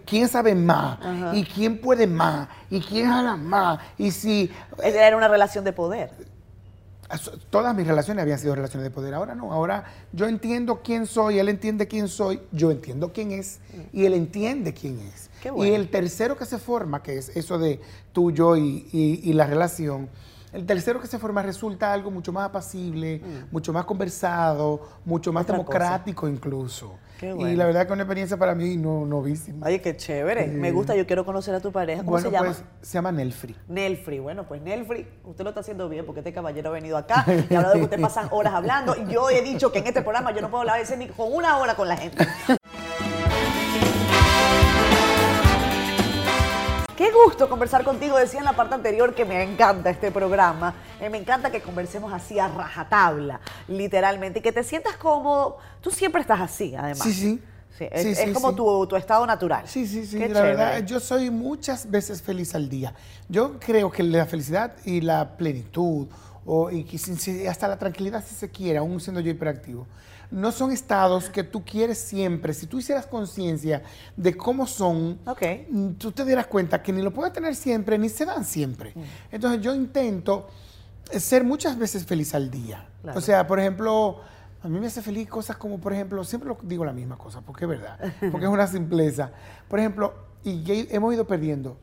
[0.06, 1.32] quién sabe más, Ajá.
[1.36, 4.52] y quién puede más, y quién jala más, y si
[4.84, 6.12] Era una relación de poder.
[7.50, 9.14] Todas mis relaciones habían sido relaciones de poder.
[9.14, 9.54] Ahora no.
[9.54, 13.60] Ahora yo entiendo quién soy, él entiende quién soy, yo entiendo quién es
[13.94, 15.30] y él entiende quién es.
[15.58, 17.80] Y el tercero que se forma, que es eso de
[18.12, 20.10] tú, yo y la relación,
[20.54, 23.54] el tercero que se forma resulta algo mucho más apacible, mm.
[23.54, 26.96] mucho más conversado, mucho más democrático incluso.
[27.22, 29.66] Y la verdad que es una experiencia para mí no, novísima.
[29.66, 30.48] Oye, qué chévere.
[30.48, 32.04] Me gusta, yo quiero conocer a tu pareja.
[32.04, 32.48] ¿Cómo se llama?
[32.48, 33.56] Pues, se llama Nelfri.
[33.68, 34.20] Nelfri.
[34.20, 37.54] Bueno, pues Nelfri, usted lo está haciendo bien porque este caballero ha venido acá y
[37.54, 38.96] ha hablado de que usted pasan horas hablando.
[38.96, 41.58] Y yo he dicho que en este programa yo no puedo hablar ni con una
[41.58, 42.26] hora con la gente.
[46.98, 48.18] Qué gusto conversar contigo.
[48.18, 50.74] Decía en la parte anterior que me encanta este programa.
[51.00, 55.60] Eh, me encanta que conversemos así a rajatabla, literalmente, y que te sientas cómodo.
[55.80, 57.04] Tú siempre estás así, además.
[57.04, 57.40] Sí, sí.
[57.80, 58.56] es, como
[58.88, 59.68] Tu, estado natural.
[59.68, 60.18] Sí, sí, sí.
[60.28, 62.96] la verdad, yo soy muchas veces feliz al día.
[63.30, 66.08] Yo creo que la felicidad y la plenitud,
[66.48, 66.88] o, y
[67.48, 69.86] hasta la tranquilidad, si se quiere, aún siendo yo hiperactivo,
[70.32, 72.54] no son estados que tú quieres siempre.
[72.54, 73.84] Si tú hicieras conciencia
[74.16, 75.20] de cómo son,
[75.70, 78.94] mm, tú te dieras cuenta que ni lo puedes tener siempre, ni se dan siempre.
[78.96, 79.02] Mm.
[79.32, 80.48] Entonces yo intento
[81.12, 82.88] ser muchas veces feliz al día.
[83.14, 84.22] O sea, por ejemplo,
[84.62, 87.66] a mí me hace feliz cosas como, por ejemplo, siempre digo la misma cosa, porque
[87.66, 88.00] es verdad,
[88.32, 89.32] porque es una simpleza.
[89.68, 91.78] Por ejemplo, y hemos ido perdiendo.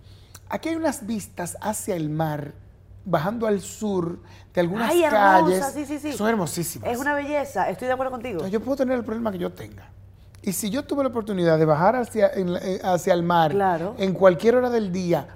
[0.48, 2.55] Aquí hay unas vistas hacia el mar
[3.04, 4.18] bajando al sur
[4.54, 6.16] de algunas calles.
[6.16, 6.90] Son hermosísimas.
[6.90, 8.46] Es una belleza, estoy de acuerdo contigo.
[8.48, 9.90] yo puedo tener el problema que yo tenga.
[10.42, 13.54] Y si yo tuve la oportunidad de bajar hacia, eh, hacia el mar
[13.98, 15.26] en cualquier hora del día,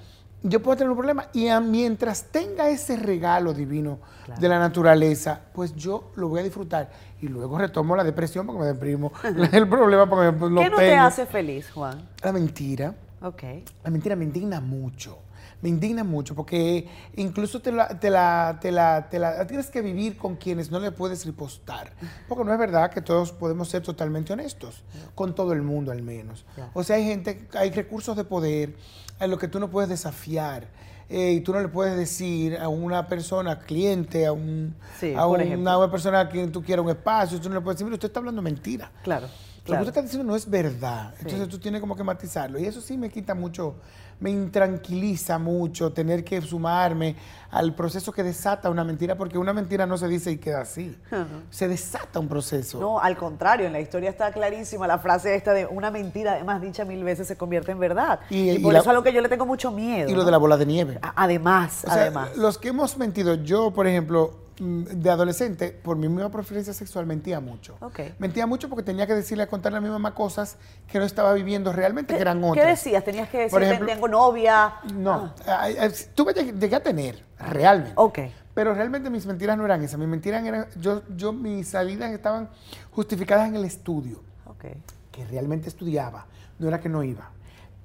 [0.42, 1.26] yo puedo tener un problema.
[1.32, 3.98] Y mientras tenga ese regalo divino
[4.38, 6.90] de la naturaleza, pues yo lo voy a disfrutar.
[7.22, 9.12] Y luego retomo la depresión porque me deprimo.
[9.52, 12.06] el problema porque lo ¿Qué no te hace feliz, Juan?
[12.22, 12.94] La mentira.
[13.22, 13.42] Ok.
[13.82, 15.18] La mentira me indigna mucho
[15.60, 19.82] me indigna mucho porque incluso te la, te la, te la, te la, tienes que
[19.82, 21.92] vivir con quienes no le puedes ripostar.
[22.28, 26.02] Porque no es verdad que todos podemos ser totalmente honestos, con todo el mundo al
[26.02, 26.44] menos.
[26.74, 28.76] O sea, hay gente, hay recursos de poder
[29.20, 30.68] en los que tú no puedes desafiar.
[31.10, 34.74] Eh, y tú no le puedes decir a una persona, cliente, a, un,
[35.16, 37.94] a una, persona a quien tú quieras un espacio, tú no le puedes decir, mira,
[37.94, 38.92] usted está hablando mentira.
[39.02, 39.26] Claro.
[39.68, 41.14] Lo que usted está diciendo no es verdad.
[41.20, 42.58] Entonces tú tienes como que matizarlo.
[42.58, 43.76] Y eso sí me quita mucho,
[44.20, 47.16] me intranquiliza mucho tener que sumarme
[47.50, 50.96] al proceso que desata una mentira, porque una mentira no se dice y queda así.
[51.50, 52.78] Se desata un proceso.
[52.80, 56.60] No, al contrario, en la historia está clarísima la frase esta de una mentira, además
[56.60, 58.20] dicha mil veces, se convierte en verdad.
[58.30, 60.10] Y, por eso es algo que yo le tengo mucho miedo.
[60.10, 60.98] Y lo de la bola de nieve.
[61.14, 62.36] Además, además.
[62.36, 67.40] Los que hemos mentido, yo, por ejemplo, de adolescente, por mi misma preferencia sexual, mentía
[67.40, 67.76] mucho.
[68.18, 71.32] Mentía mucho porque tenía que decirle, a contarle a mi mamá cosas que no estaba
[71.34, 72.64] viviendo realmente, que eran otras.
[72.64, 73.04] ¿Qué decías?
[73.04, 74.74] ¿Tenías que decir, tengo novia?
[74.94, 75.68] No, ah.
[76.14, 77.92] tuve, llegué a tener, realmente.
[77.96, 78.18] Ok.
[78.54, 80.00] Pero realmente mis mentiras no eran esas.
[80.00, 82.48] Mis mentiras eran, yo, yo, mis salidas estaban
[82.90, 84.22] justificadas en el estudio.
[85.12, 86.26] Que realmente estudiaba,
[86.58, 87.30] no era que no iba.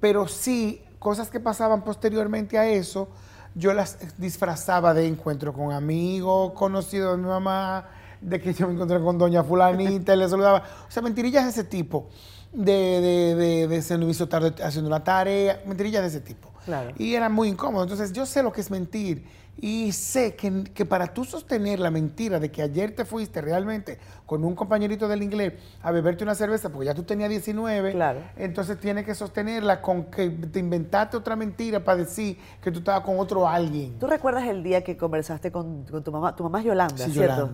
[0.00, 3.08] Pero sí, cosas que pasaban posteriormente a eso,
[3.54, 7.88] yo las disfrazaba de encuentro con amigos, conocidos de mi mamá,
[8.20, 10.62] de que yo me encontré con doña fulanita y le saludaba.
[10.88, 12.08] O sea, mentirillas de ese tipo.
[12.52, 16.53] De, de, de, de se me hizo tarde haciendo una tarea, mentirillas de ese tipo.
[16.98, 17.82] Y era muy incómodo.
[17.84, 19.24] Entonces, yo sé lo que es mentir
[19.60, 23.98] y sé que, que, para tú sostener la mentira de que ayer te fuiste realmente
[24.26, 28.20] con un compañerito del inglés a beberte una cerveza porque ya tú tenías 19, claro.
[28.36, 33.02] entonces tienes que sostenerla con que te inventaste otra mentira para decir que tú estabas
[33.02, 33.98] con otro alguien.
[33.98, 36.34] ¿Tú recuerdas el día que conversaste con, tu mamá?
[36.34, 37.50] Tu mamá es Yolanda, ¿cierto?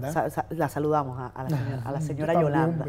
[0.50, 2.84] la saludamos a, la señora, a la señora Yolanda.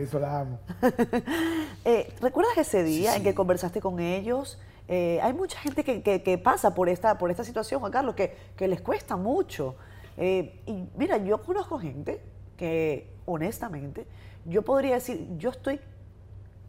[1.86, 4.57] eh, ¿Recuerdas ese día en que conversaste con ellos?
[4.93, 8.82] Eh, hay mucha gente que, pasa por esta, por esta situación, Juan Carlos, que, les
[8.82, 9.75] cuesta mucho.
[10.17, 12.21] Eh, y mira, yo conozco gente
[12.58, 14.06] que, honestamente,
[14.43, 15.80] yo podría decir, yo estoy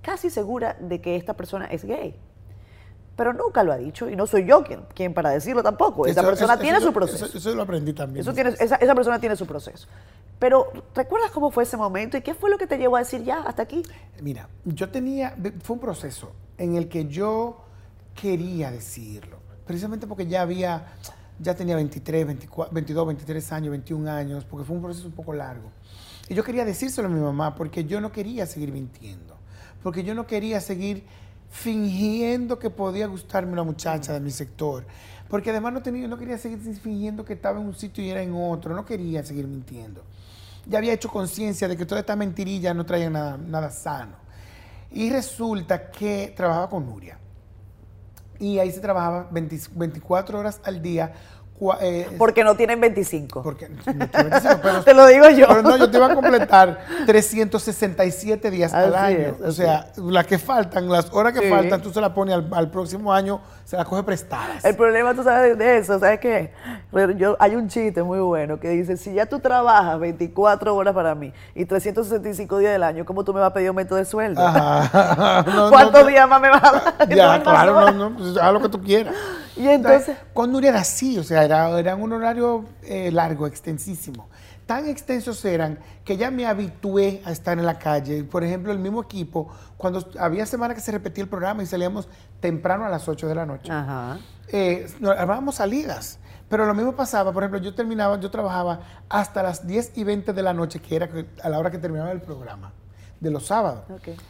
[0.03, 2.15] casi segura de que esta persona es gay.
[3.17, 6.07] Pero nunca lo ha dicho y no soy yo quien, quien para decirlo tampoco.
[6.07, 7.27] esa persona tiene su proceso.
[7.27, 8.25] Eso, lo aprendí también.
[8.25, 9.89] esa, esa persona tiene su proceso.
[10.39, 13.25] Pero, ¿recuerdas cómo fue ese momento y qué fue lo que te llevó a decir
[13.25, 13.83] ya hasta aquí?
[14.21, 17.65] Mira, yo tenía, fue un proceso en el que yo
[18.15, 20.95] quería decirlo, precisamente porque ya había,
[21.39, 25.33] ya tenía 23, 24, 22, 23 años, 21 años, porque fue un proceso un poco
[25.33, 25.71] largo.
[26.29, 29.37] Y yo quería decírselo a mi mamá porque yo no quería seguir mintiendo,
[29.83, 31.05] porque yo no quería seguir
[31.51, 34.87] fingiendo que podía gustarme una muchacha de mi sector,
[35.29, 38.23] porque además no, tenía, no quería seguir fingiendo que estaba en un sitio y era
[38.23, 40.03] en otro, no quería seguir mintiendo.
[40.67, 44.15] Ya había hecho conciencia de que toda esta mentirilla no traía nada, nada sano.
[44.93, 47.19] Y resulta que trabajaba con Nuria
[48.43, 51.13] y ahí se trabajaba 24 horas al día
[51.81, 53.43] eh, Porque no tienen 25.
[53.43, 55.47] porque, no tiene 25, pero- Te lo digo yo.
[55.49, 59.19] Pero no, yo te iba a completar 367 días al año.
[59.19, 61.49] es, o sea, las que faltan, las horas que Sí.
[61.51, 64.65] faltan, tú se las pones al, al próximo año, se las coge prestadas.
[64.65, 66.53] El problema, tú sabes de eso, ¿sabes qué?
[66.93, 70.95] Pero Yo, hay un chiste muy bueno que dice, si ya tú trabajas 24 horas
[70.95, 74.05] para mí y 365 días del año, ¿cómo tú me vas a pedir aumento de
[74.05, 74.41] sueldo?
[75.53, 77.09] No, ¿Cuántos no, días más me vas a dar?
[77.09, 79.15] Ya, claro, no, no, pues, haz lo que tú quieras.
[79.57, 84.29] Y entonces, Con Nuria era así, o sea, era, era un horario eh, largo, extensísimo.
[84.67, 88.25] Tan extensos eran que ya me habitué a estar en la calle.
[88.25, 92.09] Por ejemplo, el mismo equipo, cuando había semanas que se repetía el programa y salíamos
[92.41, 94.19] temprano a las 8 de la noche, ajá.
[94.49, 96.19] eh, armábamos salidas.
[96.49, 100.33] Pero lo mismo pasaba, por ejemplo, yo terminaba, yo trabajaba hasta las 10 y 20
[100.33, 101.09] de la noche, que era
[101.43, 102.73] a la hora que terminaba el programa,
[103.21, 103.85] de los sábados.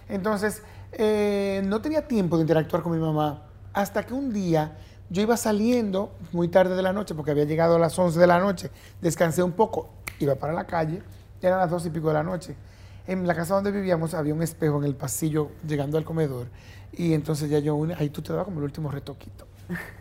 [0.09, 4.77] Entonces, eh, no tenía tiempo de interactuar con mi mamá hasta que un día
[5.13, 8.27] yo iba saliendo muy tarde de la noche, porque había llegado a las 11 de
[8.27, 8.71] la noche,
[9.01, 11.03] descansé un poco, iba para la calle,
[11.43, 12.57] eran las 2 y pico de la noche.
[13.07, 16.47] En la casa donde vivíamos había un espejo en el pasillo llegando al comedor
[16.93, 19.47] y entonces ya yo, ahí tú te dabas como el último retoquito.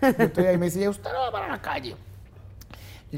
[0.01, 1.89] Yo estoy ahí y me decía, usted no va para la calle.
[1.91, 1.97] Yo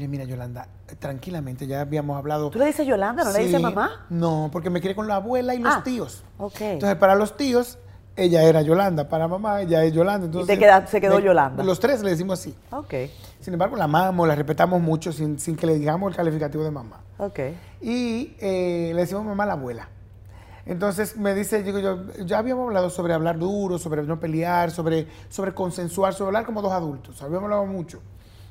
[0.00, 0.66] dije, mira Yolanda,
[0.98, 2.50] tranquilamente, ya habíamos hablado.
[2.50, 4.06] ¿Tú le dices Yolanda, no le Sí, dices mamá?
[4.10, 6.24] No, porque me quiere con la abuela y los Ah, tíos.
[6.38, 6.60] ok.
[6.60, 7.78] Entonces, para los tíos,
[8.16, 9.08] ella era Yolanda.
[9.08, 10.26] Para mamá, ella es Yolanda.
[10.26, 11.62] Entonces, te queda- se quedó Yolanda.
[11.64, 12.54] Los tres le decimos así.
[12.70, 12.94] Ok,
[13.40, 16.70] Sin embargo, la amamos, la respetamos mucho sin, sin que le digamos el calificativo de
[16.70, 17.00] mamá.
[17.18, 17.38] ok.
[17.82, 19.88] Y eh, le decimos mamá a la abuela.
[20.66, 25.06] Entonces me dice, digo yo, ya habíamos hablado sobre hablar duro, sobre no pelear, sobre,
[25.28, 27.20] sobre consensuar, sobre hablar como dos adultos.
[27.20, 28.00] Habíamos hablado mucho.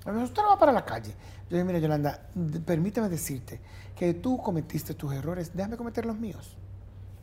[0.05, 1.09] Me dijo, usted no va para la calle.
[1.49, 2.19] Yo dije, mira, Yolanda,
[2.65, 3.59] permíteme decirte
[3.95, 6.55] que tú cometiste tus errores, déjame cometer los míos.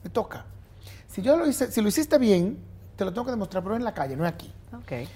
[0.02, 0.44] Me toca.
[1.10, 2.58] Si yo lo hice, si lo hiciste bien,
[2.96, 4.52] te lo tengo que demostrar, pero en la calle, no es aquí.
[4.72, 5.08] Ok.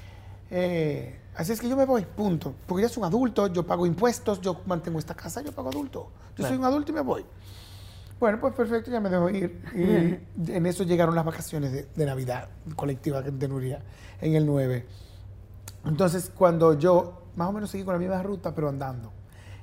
[0.50, 2.54] Eh, así es que yo me voy, punto.
[2.66, 6.10] Porque ya soy un adulto, yo pago impuestos, yo mantengo esta casa, yo pago adulto.
[6.36, 7.24] Yo soy un adulto y me voy.
[8.18, 9.62] Bueno, pues perfecto, ya me dejo ir.
[9.74, 13.82] Y en eso llegaron las vacaciones de, de Navidad colectiva de Nuria
[14.20, 14.86] en el 9.
[15.84, 19.12] Entonces, cuando yo más o menos seguí con la misma ruta, pero andando,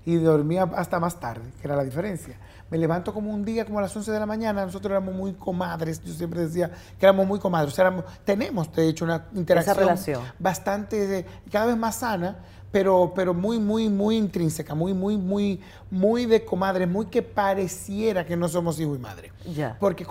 [0.05, 2.37] y dormía hasta más tarde, que era la diferencia.
[2.71, 5.33] Me levanto como un día, como a las 11 de la mañana, nosotros éramos muy
[5.33, 9.25] comadres, yo siempre decía que éramos muy comadres, o sea, éramos- tenemos de hecho una
[9.35, 10.21] interacción relación.
[10.39, 12.37] bastante, cada vez más sana,
[12.71, 18.25] pero, pero muy, muy, muy intrínseca, muy, muy, muy, muy de comadres, muy que pareciera
[18.25, 19.31] que no somos hijo y madre.
[19.53, 19.77] Ya.
[19.79, 20.05] Porque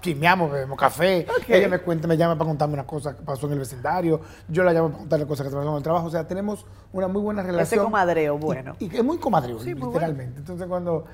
[0.00, 3.52] chismeamos, bebemos café, ella me cuenta, me llama para contarme una cosa que pasó en
[3.52, 6.26] el vecindario, yo la llamo para contarle cosas que pasó en el trabajo, o sea,
[6.26, 7.84] tenemos una muy buena relación.
[7.84, 8.74] comadreo, bueno.
[8.80, 10.38] Y, y es muy comadreo, Sí, muy literalmente.
[10.40, 11.04] Entonces, cuando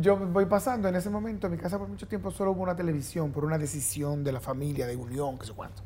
[0.00, 2.76] yo voy pasando, en ese momento, en mi casa por mucho tiempo solo hubo una
[2.76, 5.82] televisión, por una decisión de la familia, de unión, que sé cuánto.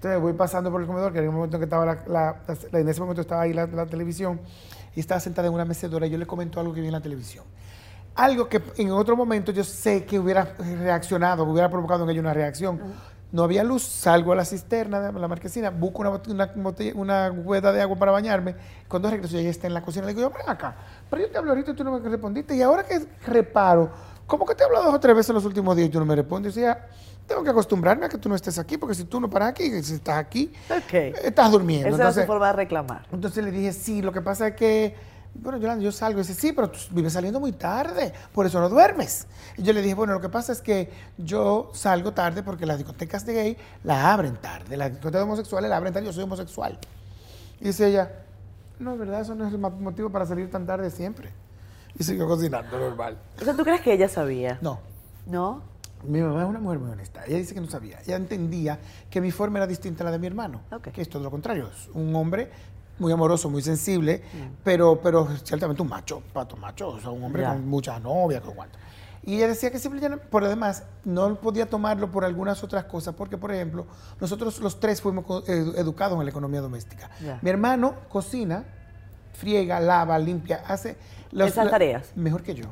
[0.00, 2.36] Entonces voy pasando por el comedor, que en, el momento en que estaba la, la-
[2.72, 4.40] la- en ese momento estaba ahí la, la televisión,
[4.96, 7.02] y estaba sentada en una mecedora, y yo le comento algo que vi en la
[7.02, 7.44] televisión.
[8.14, 12.20] Algo que en otro momento yo sé que hubiera reaccionado, que hubiera provocado en ella
[12.20, 12.80] una reacción.
[13.30, 17.30] No había luz, salgo a la cisterna, de la marquesina, busco una, una, botella- una
[17.30, 18.56] cubeta de agua para bañarme.
[18.88, 20.06] Cuando regreso, ella está en la cocina.
[20.06, 20.74] Le digo, yo, ven acá,
[21.10, 22.56] pero yo te hablo ahorita y tú no me respondiste.
[22.56, 23.90] Y ahora que reparo,
[24.26, 25.98] ¿cómo que te he hablado dos o tres veces en los últimos días y tú
[26.00, 26.56] no me respondes?
[26.56, 26.88] Y ya,
[27.30, 29.70] tengo que acostumbrarme a que tú no estés aquí, porque si tú no paras aquí,
[29.84, 30.52] si estás aquí,
[31.22, 31.86] estás durmiendo.
[31.86, 33.06] Esa Entonces, su forma de reclamar.
[33.12, 34.96] entonces le dije, sí, lo que pasa es que,
[35.34, 36.18] bueno, Yolanda, yo salgo.
[36.18, 39.28] Y dice, sí, pero tú vives saliendo muy tarde, por eso no duermes.
[39.56, 42.78] Y yo le dije, bueno, lo que pasa es que yo salgo tarde porque las
[42.78, 44.76] discotecas de gay la abren tarde.
[44.76, 46.80] Las discotecas homosexuales la abren tarde, yo soy homosexual.
[47.60, 48.10] Y dice ella,
[48.80, 51.30] no, es verdad, eso no es el motivo para salir tan tarde siempre.
[51.96, 53.18] Y siguió cocinando, normal.
[53.40, 54.58] O sea, ¿tú crees que ella sabía?
[54.62, 54.80] No,
[55.26, 55.62] ¿No?
[56.04, 57.24] Mi mamá es una mujer muy honesta.
[57.26, 57.98] Ella dice que no sabía.
[58.06, 58.78] Ella entendía
[59.10, 60.62] que mi forma era distinta a la de mi hermano.
[60.92, 61.68] Que es todo lo contrario.
[61.68, 62.50] Es un hombre
[62.98, 64.22] muy amoroso, muy sensible,
[64.62, 66.88] pero, pero ciertamente un macho, pato macho.
[66.88, 68.78] O sea, un hombre con muchas novias, con cuanto.
[69.22, 73.36] Y ella decía que simplemente, por además, no podía tomarlo por algunas otras cosas, porque,
[73.36, 73.86] por ejemplo,
[74.18, 77.10] nosotros los tres fuimos edu- educados en la economía doméstica.
[77.42, 78.64] Mi hermano cocina,
[79.34, 80.96] friega, lava, limpia, hace...
[81.32, 82.12] Esas la- tareas.
[82.16, 82.64] Mejor que yo.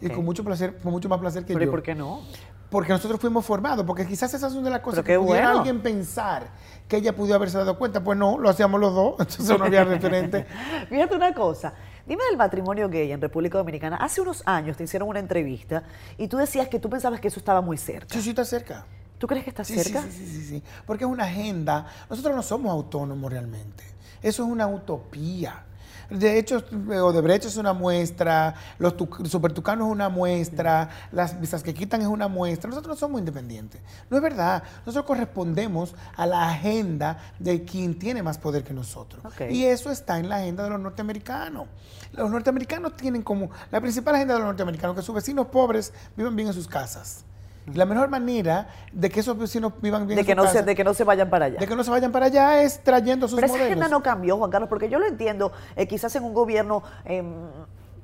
[0.00, 1.70] Y con mucho placer, con mucho más placer que Pero ¿y yo.
[1.70, 2.20] por qué no?
[2.70, 5.58] Porque nosotros fuimos formados, porque quizás esas son de las cosas que pudiera bueno.
[5.58, 6.48] alguien pensar
[6.86, 8.02] que ella pudo haberse dado cuenta.
[8.02, 10.46] Pues no, lo hacíamos los dos, entonces no había referente.
[10.88, 11.74] Fíjate una cosa.
[12.06, 13.96] Dime del matrimonio gay en República Dominicana.
[13.96, 15.82] Hace unos años te hicieron una entrevista
[16.16, 18.14] y tú decías que tú pensabas que eso estaba muy cerca.
[18.14, 18.86] Sí, sí, está cerca.
[19.18, 20.02] ¿Tú crees que está Sí, cerca?
[20.02, 20.62] Sí, sí, sí, sí, sí.
[20.86, 21.86] Porque es una agenda.
[22.08, 23.84] Nosotros no somos autónomos realmente.
[24.22, 25.64] Eso es una utopía.
[26.10, 28.94] De hecho, Odebrecht es una muestra, los
[29.24, 32.68] supertucanos es una muestra, las visas que quitan es una muestra.
[32.68, 33.80] Nosotros no somos independientes.
[34.10, 34.62] No es verdad.
[34.84, 39.22] Nosotros correspondemos a la agenda de quien tiene más poder que nosotros.
[39.48, 41.68] Y eso está en la agenda de los norteamericanos.
[42.12, 46.34] Los norteamericanos tienen como la principal agenda de los norteamericanos que sus vecinos pobres vivan
[46.34, 47.24] bien en sus casas.
[47.74, 50.84] La mejor manera de que esos vecinos vivan bien de que no se, De que
[50.84, 51.58] no se vayan para allá.
[51.58, 54.36] De que no se vayan para allá es trayendo sus Pero esa agenda no cambió,
[54.36, 56.82] Juan Carlos, porque yo lo entiendo, eh, quizás en un gobierno...
[57.04, 57.26] Em,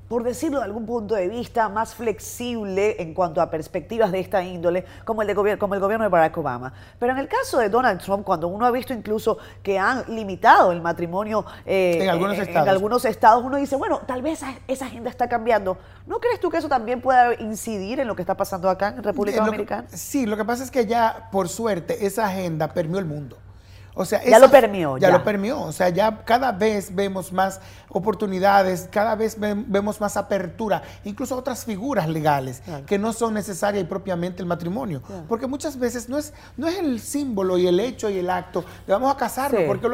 [0.09, 4.43] por decirlo de algún punto de vista, más flexible en cuanto a perspectivas de esta
[4.43, 6.73] índole, como el, de como el gobierno de Barack Obama.
[6.99, 10.73] Pero en el caso de Donald Trump, cuando uno ha visto incluso que han limitado
[10.73, 12.69] el matrimonio eh, en, algunos estados.
[12.69, 15.79] algunos estados, uno dice, bueno, tal vez esa, agenda está cambiando.
[16.07, 19.03] ¿No crees tú que eso también pueda incidir en lo que está pasando acá en
[19.03, 19.89] República Dominicana?
[19.89, 23.39] sí, lo que pasa es que ya, por suerte, esa agenda permeó el mundo.
[23.99, 24.99] O sea, ya lo permió.
[24.99, 25.59] Ya, lo permió.
[25.63, 31.65] O sea, ya cada vez vemos más oportunidades, cada vez vemos más apertura, incluso otras
[31.65, 35.01] figuras legales que no son necesarias y propiamente el matrimonio.
[35.27, 38.65] Porque muchas veces no es, no es el símbolo y el hecho y el acto
[38.87, 39.63] de vamos a casarnos.
[39.67, 39.89] Porque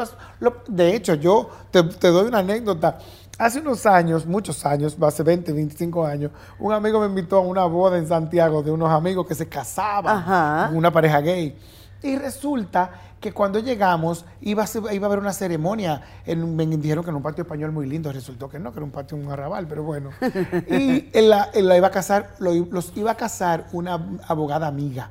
[0.67, 2.99] de hecho, yo te, doy una anécdota.
[3.39, 7.65] Hace unos años, muchos años, hace 20, 25 años, un amigo me invitó a una
[7.67, 11.57] boda en Santiago de unos amigos que se casaban, una pareja gay.
[12.03, 12.91] Y resulta
[13.23, 16.03] que cuando llegamos iba a, iba a haber una ceremonia.
[16.27, 18.85] En, me dijeron que en un patio español muy lindo, resultó que no, que era
[18.85, 20.11] un patio un arrabal, pero bueno.
[20.69, 25.11] Y él la, iba a casar, los iba a casar una abogada amiga.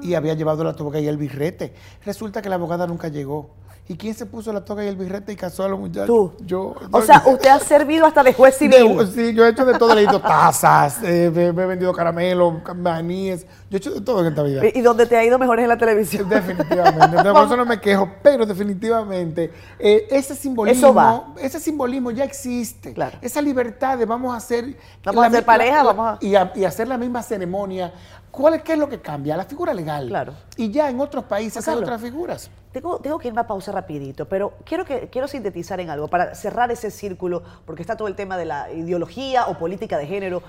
[0.00, 1.72] Y había llevado la toga y el birrete.
[2.04, 3.50] Resulta que la abogada nunca llegó.
[3.88, 6.06] ¿Y quién se puso la toga y el birrete y casó a los muchachos?
[6.06, 6.32] Tú.
[6.46, 6.74] Yo.
[6.92, 8.96] O sea, usted ha servido hasta de juez civil.
[9.12, 9.92] sí, yo he hecho de todo.
[9.92, 13.44] He leído tazas, eh, me, he vendido caramelos, maníes.
[13.68, 14.62] Yo he hecho de todo en esta vida.
[14.72, 16.28] ¿Y dónde te ha ido mejor es en la televisión?
[16.28, 17.32] Definitivamente.
[17.32, 18.08] por eso no me quejo.
[18.22, 21.34] Pero definitivamente, eh, ese simbolismo.
[21.40, 22.94] Ese simbolismo ya existe.
[22.94, 23.18] Claro.
[23.20, 24.76] Esa libertad de vamos a hacer.
[25.04, 26.24] Vamos a hacer pareja, vamos a...
[26.24, 26.52] Y, a...
[26.54, 27.92] y hacer la misma ceremonia
[28.32, 29.36] ¿Cuál es, ¿Qué es lo que cambia?
[29.36, 30.08] La figura legal.
[30.08, 30.32] Claro.
[30.56, 32.50] Y ya en otros países hay otras figuras.
[32.72, 36.34] Tengo, tengo, que irme a pausa rapidito, pero quiero, que, quiero sintetizar en algo para
[36.34, 40.42] cerrar ese círculo, porque está todo el tema de la ideología o política de género.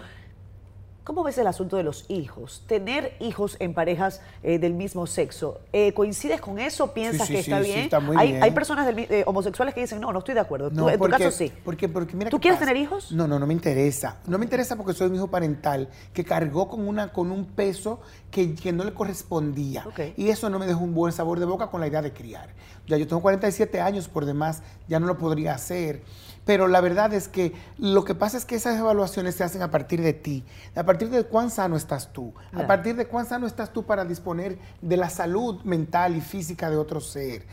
[1.03, 2.63] ¿Cómo ves el asunto de los hijos?
[2.65, 5.59] Tener hijos en parejas eh, del mismo sexo.
[5.73, 6.93] Eh, ¿Coincides con eso?
[6.93, 7.89] ¿Piensas que está, bien?
[8.17, 10.69] hay, personas eh, homosexuales que dicen, no, no estoy de acuerdo.
[10.69, 11.51] en tu caso sí.
[11.65, 13.11] Porque, porque mira ¿Tú quieres tener hijos?
[13.11, 14.19] No, no, no me interesa.
[14.27, 17.99] No me interesa porque soy un hijo parental que cargó con, una, con un peso
[18.31, 19.85] que, no le correspondía.
[20.15, 22.49] Y eso no me dejó un buen sabor de boca con la idea de criar.
[22.87, 26.01] Ya yo tengo 47 años por demás, ya no lo podría hacer.
[26.45, 29.71] Pero la verdad es que lo que pasa es que esas evaluaciones se hacen a
[29.71, 30.43] partir de ti,
[30.75, 34.03] a partir de cuán sano estás tú, a partir de cuán sano estás tú para
[34.05, 37.45] disponer de la salud mental y física de otro ser.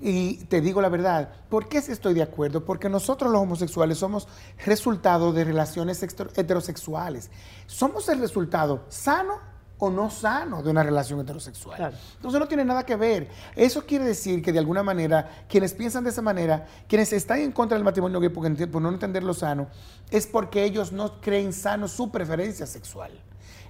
[0.00, 2.64] Y te digo la verdad, ¿por qué estoy de acuerdo?
[2.64, 4.28] Porque nosotros los homosexuales somos
[4.64, 7.30] resultado de relaciones heterosexuales.
[7.66, 11.94] Somos el resultado sano o no sano de una relación heterosexual.
[12.16, 13.28] Entonces no tiene nada que ver.
[13.54, 17.52] Eso quiere decir que de alguna manera quienes piensan de esa manera, quienes están en
[17.52, 19.68] contra del matrimonio gay por, por no entender lo sano,
[20.10, 23.12] es porque ellos no creen sano su preferencia sexual.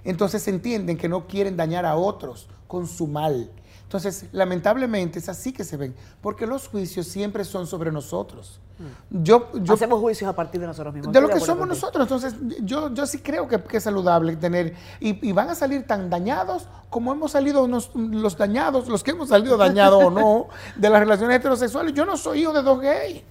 [0.03, 3.51] Entonces entienden que no quieren dañar a otros con su mal.
[3.89, 8.59] Entonces, lamentablemente es así que se ven, porque los juicios siempre son sobre nosotros.
[8.77, 9.23] Mm.
[9.23, 11.11] Yo, Hacemos juicios a partir de nosotros mismos.
[11.11, 12.03] De lo que somos nosotros.
[12.03, 14.75] Entonces, yo, yo sí creo que, es saludable tener.
[14.99, 19.57] Y, van a salir tan dañados como hemos salido los dañados, los que hemos salido
[19.57, 21.91] dañados o no, de las relaciones heterosexuales.
[21.95, 23.23] Yo no soy hijo de dos gays.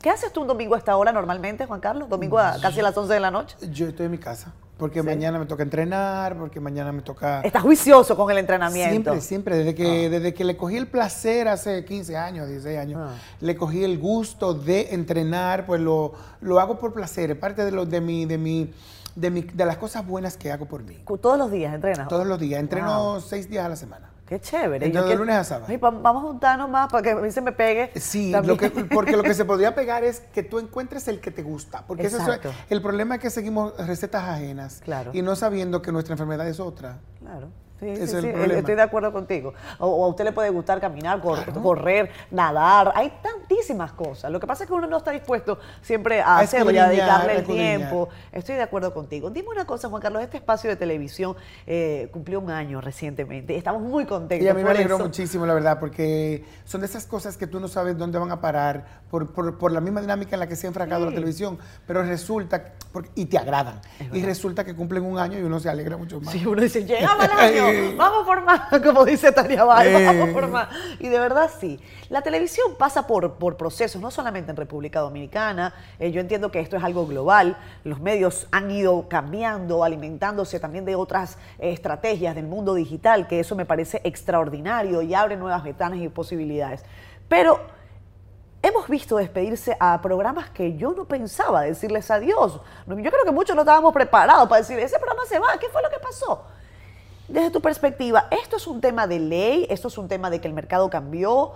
[0.00, 2.08] ¿Qué haces tú un domingo a esta hora normalmente, Juan Carlos?
[2.08, 3.56] Domingo a casi a las 11 de la noche.
[3.72, 4.52] Yo estoy en mi casa.
[4.76, 7.42] Porque mañana me toca entrenar, porque mañana me toca...
[7.42, 9.12] Estás juicioso con el entrenamiento.
[9.12, 9.56] Siempre, siempre.
[9.58, 10.10] Desde que, ah.
[10.10, 13.14] desde que le cogí el placer hace 15 años, 16 años, ah.
[13.40, 17.30] le cogí el gusto de entrenar, pues lo, lo hago por placer.
[17.30, 18.72] Es parte de, lo, de, mi, de, mi,
[19.14, 20.98] de, mi, de las cosas buenas que hago por mí.
[21.22, 22.08] ¿Todos los días entrenas?
[22.08, 22.58] Todos los días.
[22.58, 24.13] Entreno seis días a la semana.
[24.26, 24.86] Qué chévere.
[24.86, 25.78] Entonces, de lunes a sábado.
[25.80, 27.90] vamos a juntarnos más para que a mí se me pegue.
[28.00, 28.32] Sí,
[28.92, 31.84] porque lo que se podría pegar es que tú encuentres el que te gusta.
[31.86, 35.10] Porque eso es, el problema es que seguimos recetas ajenas claro.
[35.14, 36.98] y no sabiendo que nuestra enfermedad es otra.
[37.20, 37.50] Claro.
[37.80, 39.52] Sí, sí, estoy de acuerdo contigo.
[39.78, 42.92] O, a usted le puede gustar caminar, correr, nadar.
[42.94, 44.30] Hay tantísimas cosas.
[44.30, 47.38] Lo que pasa es que uno no está dispuesto siempre a, hacerlo y a dedicarle
[47.38, 48.08] el tiempo.
[48.30, 49.28] Estoy de acuerdo contigo.
[49.28, 50.22] Dime una cosa, Juan Carlos.
[50.22, 51.34] Este espacio de televisión
[51.66, 53.56] eh, cumplió un año recientemente.
[53.56, 54.44] Estamos muy contentos.
[54.44, 57.58] Y a mí me alegró muchísimo, la verdad, porque son de esas cosas que tú
[57.58, 60.66] no sabes dónde van a parar por, por, la misma dinámica en la que se
[60.66, 61.58] ha enfracado la televisión.
[61.86, 62.74] Pero resulta,
[63.16, 63.80] y te agradan.
[64.12, 66.32] Y resulta que cumplen un año y uno se alegra mucho más.
[66.32, 67.63] Sí, uno dice, llegaba el año.
[67.96, 70.06] Vamos por más, como dice Tania Bar, Eh.
[70.06, 70.68] vamos por más.
[70.98, 71.80] Y de verdad sí.
[72.08, 75.74] La televisión pasa por, por procesos, no solamente en República Dominicana.
[75.98, 77.56] Eh, yo entiendo que esto es algo global.
[77.84, 83.40] Los medios han ido cambiando, alimentándose también de otras eh, estrategias del mundo digital, que
[83.40, 86.84] eso me parece extraordinario y abre nuevas ventanas y posibilidades.
[87.28, 87.60] Pero
[88.62, 92.60] hemos visto despedirse a programas que yo no pensaba decirles adiós.
[92.86, 95.82] Yo creo que muchos no estábamos preparados para decir, ese programa se va, ¿qué fue
[95.82, 96.44] lo que pasó?
[97.28, 99.66] Desde tu perspectiva, ¿esto es un tema de ley?
[99.70, 101.52] ¿Esto es un tema de que el mercado cambió?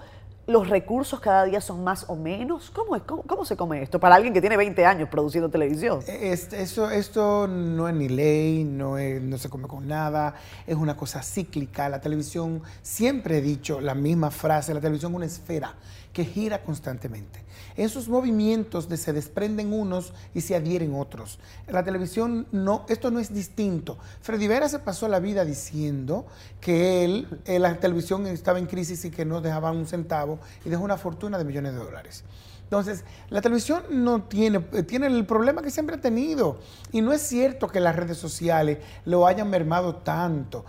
[0.47, 2.71] ¿Los recursos cada día son más o menos?
[2.71, 3.03] ¿Cómo, es?
[3.03, 6.01] ¿Cómo, se come esto para alguien que tiene 20 años produciendo televisión?
[6.07, 10.35] Es- eso, esto no es ni ley, no, es- no se come con nada,
[10.67, 11.91] es una cosa cíclica.
[11.91, 15.75] La televisión, siempre he dicho la misma frase, la televisión es una esfera
[16.15, 17.45] que gira constantemente.
[17.79, 21.39] En sus movimientos se desprenden unos y se adhieren otros.
[21.69, 23.97] La televisión, no, esto no es distinto.
[24.21, 26.27] Freddy Vera se pasó la vida diciendo
[26.61, 30.71] que él, eh, la televisión estaba en crisis y que no dejaban un centavo y
[30.71, 32.25] dejó una fortuna de millones de dólares.
[32.65, 36.59] Entonces, la televisión no tiene, eh, tiene el problema que siempre ha tenido.
[36.91, 40.65] Y no es cierto que las redes sociales lo hayan mermado tanto.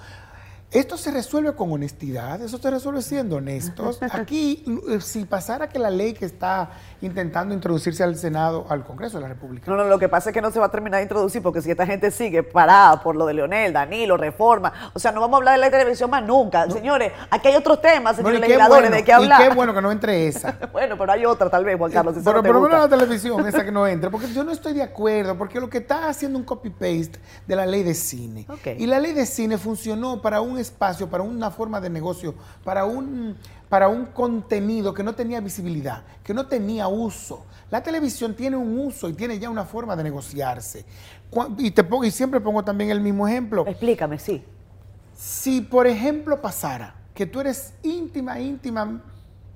[0.71, 3.97] Esto se resuelve con honestidad, eso se resuelve siendo honestos.
[4.11, 6.69] Aquí, eh, si pasara que la ley que está
[7.01, 10.33] intentando introducirse al Senado, al Congreso de la República, No, no, lo que pasa es
[10.35, 13.15] que no se va a terminar de introducir porque si esta gente sigue parada por
[13.15, 16.23] lo de Leonel, Danilo, reforma, o sea, no vamos a hablar de la televisión más
[16.23, 16.69] nunca.
[16.69, 19.41] Señores, aquí hay otros temas, señores legisladores, bueno, de qué hablar.
[19.41, 20.55] Y qué bueno que no entre esa.
[20.71, 23.47] bueno, pero hay otra tal vez, Juan Carlos, si Pero por lo menos la televisión,
[23.47, 26.37] esa que no entre, porque yo no estoy de acuerdo, porque lo que está haciendo
[26.37, 27.17] un copy-paste
[27.47, 28.45] de la ley de cine.
[28.47, 28.77] Ok.
[28.77, 32.85] Y la ley de cine funcionó para un espacio, para una forma de negocio, para
[32.85, 33.35] un,
[33.67, 37.45] para un contenido que no tenía visibilidad, que no tenía uso.
[37.71, 40.85] La televisión tiene un uso y tiene ya una forma de negociarse.
[41.57, 43.65] Y, te pongo, y siempre pongo también el mismo ejemplo.
[43.67, 44.43] Explícame, sí.
[45.15, 49.01] Si, por ejemplo, pasara que tú eres íntima, íntima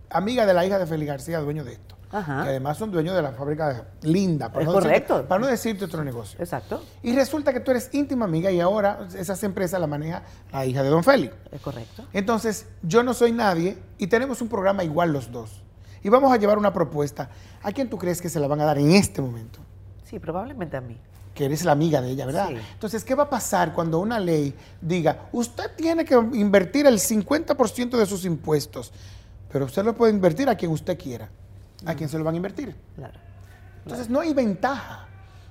[0.10, 2.44] amiga de la hija de Félix García, dueño de esto, Ajá.
[2.44, 5.28] que además son dueños de la fábrica Linda, para, Es no, decirte, correcto.
[5.28, 6.40] para no decirte otro negocio.
[6.40, 10.66] Exacto, Y resulta que tú eres íntima amiga y ahora esas empresas la maneja la
[10.66, 11.34] hija de Don Félix.
[11.52, 12.06] es correcto.
[12.14, 15.62] Entonces, yo no soy nadie y tenemos un programa igual los dos.
[16.04, 17.30] Y vamos a llevar una propuesta.
[17.64, 19.60] ¿A quién tú crees que se la van a dar en este momento?
[20.04, 20.98] Sí, probablemente a mí.
[21.34, 22.50] que eres la amiga de ella, ¿verdad?
[22.50, 22.58] Sí.
[22.74, 27.98] Entonces, ¿qué va a pasar cuando una ley diga, usted tiene que invertir el 50%
[27.98, 28.92] de sus impuestos,
[29.52, 31.30] pero usted lo puede invertir a quien usted quiera?
[31.86, 32.76] ¿A quién se lo van a invertir?
[32.96, 33.20] Claro.
[33.84, 35.08] Entonces, no hay ventaja,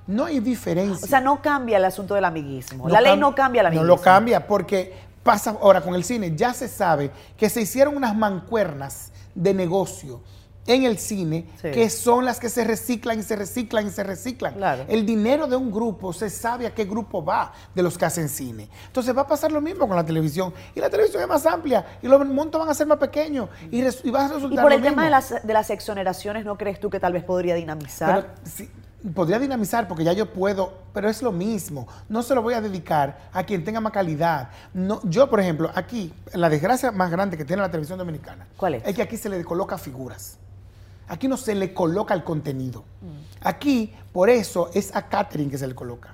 [0.07, 1.05] no hay diferencia.
[1.05, 2.89] O sea, no cambia el asunto del amiguismo.
[2.89, 3.97] No la ley no cambia el No amiguismo.
[3.97, 6.35] lo cambia porque pasa ahora con el cine.
[6.35, 10.21] Ya se sabe que se hicieron unas mancuernas de negocio
[10.67, 11.71] en el cine Sí.
[11.71, 14.55] que son las que se reciclan y se reciclan y se reciclan.
[14.55, 14.85] Claro.
[14.89, 18.29] El dinero de un grupo se sabe a qué grupo va de los que hacen
[18.29, 18.69] cine.
[18.87, 20.53] Entonces va a pasar lo mismo con la televisión.
[20.75, 23.83] Y la televisión es más amplia y los montos van a ser más pequeños y,
[24.11, 26.79] va a resultar Y por lo el tema de las, de las exoneraciones, ¿no crees
[26.79, 28.23] tú que tal vez podría dinamizar?
[28.23, 28.71] Pero sí,
[29.15, 31.89] podría dinamizar porque ya yo puedo, pero es lo mismo.
[32.09, 34.51] No se lo voy a dedicar a quien tenga más calidad.
[34.73, 38.75] No, yo, por ejemplo, aquí, la desgracia más grande que tiene la televisión dominicana ¿Cuál
[38.75, 38.83] es?
[38.87, 40.39] es que aquí se le coloca figuras.
[41.13, 42.85] Aquí no se le coloca el contenido.
[43.43, 46.11] Aquí, por eso, es a Catherine que se le coloca.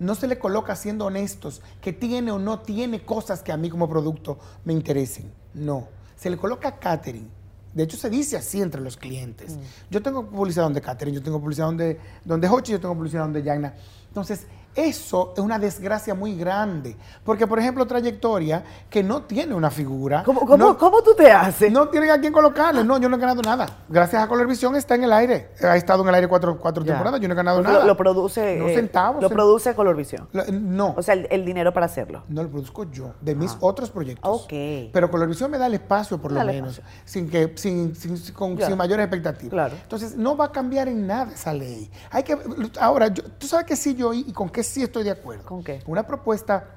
[0.00, 3.70] No se le coloca siendo honestos, que tiene o no tiene cosas que a mí
[3.70, 5.32] como producto me interesen.
[5.54, 5.86] No.
[6.16, 7.28] Se le coloca a Catherine.
[7.72, 9.56] De hecho, se dice así entre los clientes.
[9.88, 13.44] Yo tengo publicidad donde Catherine, yo tengo publicidad donde, donde Hochi, yo tengo publicidad donde
[13.44, 13.76] Yana.
[14.08, 16.96] Entonces, eso es una desgracia muy grande.
[17.24, 20.22] Porque, por ejemplo, trayectoria que no tiene una figura.
[20.24, 21.72] ¿Cómo, cómo, no- cómo tú te haces?
[21.72, 22.84] no tienen a quién colocarle.
[22.84, 23.66] No, yo no he ganado nada.
[23.88, 25.50] Gracias a Colorvisión está en el aire.
[25.62, 27.20] Ha estado en el aire cuatro, cuatro temporadas.
[27.20, 27.84] Yo no he ganado nada.
[27.84, 28.56] Lo, produce.
[28.58, 29.22] No eh, centavos.
[29.22, 30.28] Lo cent- produce Colorvisión.
[30.32, 30.94] Lo- no.
[30.96, 32.22] O sea, el, el dinero para hacerlo.
[32.28, 34.42] no lo produzco yo, de mis otros proyectos.
[34.44, 34.52] Ok.
[34.92, 37.00] Pero Colorvisión me da el espacio, por lo menos, espacio.
[37.04, 39.50] sin, que, sin, sin- con- sin mayores expectativas.
[39.50, 39.74] Claro.
[39.82, 41.90] Entonces, no va a cambiar en nada esa ley.
[42.10, 42.38] Hay que,
[42.80, 45.44] ahora, yo- tú sabes que sí yo y con qué sí estoy de acuerdo.
[45.44, 45.82] ¿Con qué?
[45.86, 46.76] Una propuesta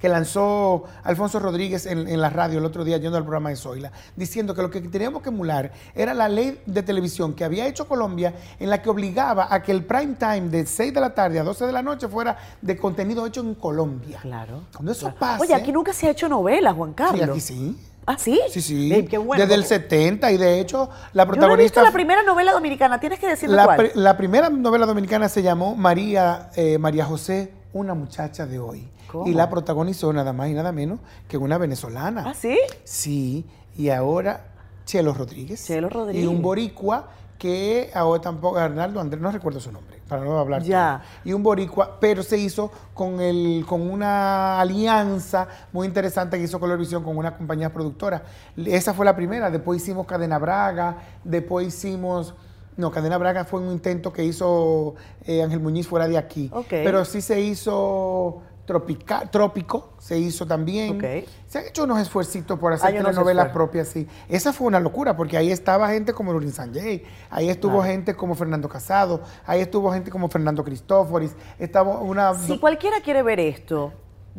[0.00, 3.56] que lanzó Alfonso Rodríguez en, en la radio el otro día, yendo al programa de
[3.56, 7.66] Zoila, diciendo que lo que teníamos que emular era la ley de televisión que había
[7.66, 11.14] hecho Colombia, en la que obligaba a que el prime time de 6 de la
[11.14, 14.18] tarde a 12 de la noche fuera de contenido hecho en Colombia.
[14.22, 14.62] Claro.
[14.72, 15.18] Cuando eso claro.
[15.18, 15.42] pase...
[15.42, 17.20] Oye, aquí nunca se ha hecho novela, Juan Carlos.
[17.22, 17.89] Sí, aquí sí.
[18.10, 18.40] ¿Ah, sí?
[18.50, 18.92] Sí, sí.
[18.92, 19.40] Eh, qué bueno.
[19.42, 21.62] Desde el porque 70 y de hecho la Yo no he protagonista...
[21.62, 22.98] visto la primera novela dominicana.
[22.98, 23.92] Tienes que decirme la, cuál.
[23.94, 28.88] la primera novela dominicana se llamó María, eh, María José, una muchacha de hoy.
[29.06, 29.28] ¿Cómo?
[29.28, 30.98] Y la protagonizó nada más y nada menos
[31.28, 32.24] que una venezolana.
[32.26, 32.58] ¿Ah, sí?
[32.84, 33.44] Sí,
[33.76, 34.46] y ahora
[34.84, 35.64] Chelo Rodríguez.
[35.64, 36.24] Chelo Rodríguez.
[36.24, 40.62] Y un boricua que ahora tampoco, Arnaldo Andrés, no recuerdo su nombre, para no hablar.
[40.62, 41.02] Ya.
[41.24, 46.60] Y un boricua, pero se hizo con, el, con una alianza muy interesante que hizo
[46.60, 48.24] Colorvisión con una compañía productora.
[48.58, 52.34] Esa fue la primera, después hicimos Cadena Braga, después hicimos...
[52.76, 56.50] No, Cadena Braga fue un intento que hizo eh, Ángel Muñiz fuera de aquí.
[56.52, 56.68] Ok.
[56.68, 61.00] Pero sí se hizo tropica- Trópico, se hizo también.
[61.48, 64.06] Se han hecho unos esfuercitos por hacer Hay telenovelas propias, sí.
[64.28, 68.34] Esa fue una locura, porque ahí estaba gente como Lurín Sanjay, ahí estuvo gente como
[68.34, 72.34] Fernando Casado, ahí estuvo gente como Fernando Cristóforis, estaba una...
[72.34, 73.92] Si cualquiera quiere ver esto,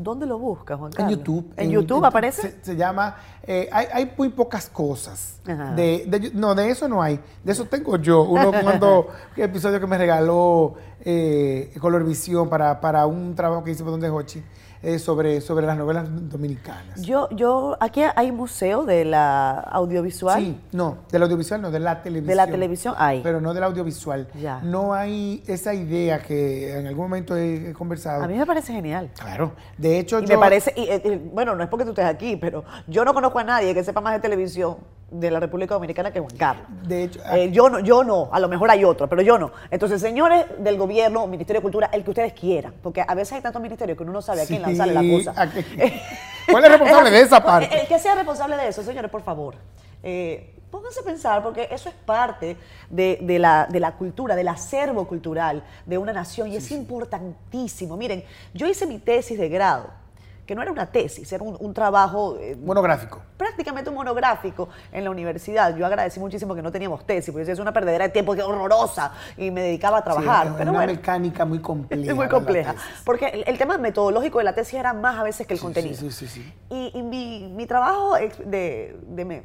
[0.04, 1.18] ¿dónde lo busca, Juan En Carlos?
[1.18, 1.54] YouTube.
[1.58, 2.42] ¿En, YouTube aparece?
[2.42, 3.16] Se, se llama.
[3.44, 5.40] eh, hay, hay muy pocas cosas.
[5.46, 7.20] De, de- no, de eso no hay.
[7.44, 8.24] De eso tengo yo.
[8.24, 9.08] Uno cuando.
[9.36, 14.44] episodio que me regaló eh, Colorvisión para, para un trabajo que hice por donde Hochi
[14.84, 17.02] eh, sobre, sobre las novelas dominicanas.
[17.02, 20.42] Yo, yo, aquí hay museo de la audiovisual.
[20.42, 22.28] Sí, no, del audiovisual no, de la televisión.
[22.28, 23.22] De la televisión hay.
[23.22, 24.28] Pero no del audiovisual.
[24.42, 24.60] Ya.
[24.62, 28.24] No hay esa idea que en algún momento he, conversado.
[28.24, 29.12] A mí me parece genial.
[29.20, 29.54] Claro.
[29.78, 30.36] De hecho, Y yo.
[30.36, 33.14] me parece, y, eh, eh, bueno, no es porque tú estés aquí, pero yo no
[33.14, 34.78] conozco a nadie que sepa más de televisión
[35.12, 36.66] de la República Dominicana que Juan Carlos.
[36.88, 39.52] De hecho, Eh, yo no, yo no, a lo mejor hay otro, pero yo no.
[39.70, 43.42] Entonces, señores del gobierno, Ministerio de Cultura, el que ustedes quieran, porque a veces hay
[43.42, 45.52] tantos ministerios que uno no sabe a quién Sí, lanzarle la cosa.
[45.52, 46.02] qué-
[46.50, 47.82] ¿Cuál es responsable de esa parte?
[47.82, 49.56] El que sea responsable de eso, señores, por favor.
[50.04, 52.56] eh, pónganse a pensar, porque eso es parte
[52.90, 57.98] de, de la, de la cultura, del acervo cultural de una nación y es importantísimo.
[57.98, 59.90] Miren, yo hice mi tesis de grado,
[60.52, 63.22] que no era una tesis, era un, un trabajo eh, Monográfico.
[63.38, 65.74] prácticamente un monográfico en la universidad.
[65.78, 69.14] Yo agradecí muchísimo que no teníamos tesis, porque es una perdedera de tiempo que horrorosa
[69.38, 70.48] y me dedicaba a trabajar.
[70.48, 72.04] Sí, pero una bueno, mecánica muy compleja.
[72.12, 72.76] es muy compleja.
[73.06, 75.64] Porque el, el tema metodológico de la tesis era más a veces que el Sí,
[75.64, 75.96] contenido.
[75.96, 76.54] sí, sí, sí, sí.
[76.70, 79.44] Y, y mi, mi trabajo de, de me-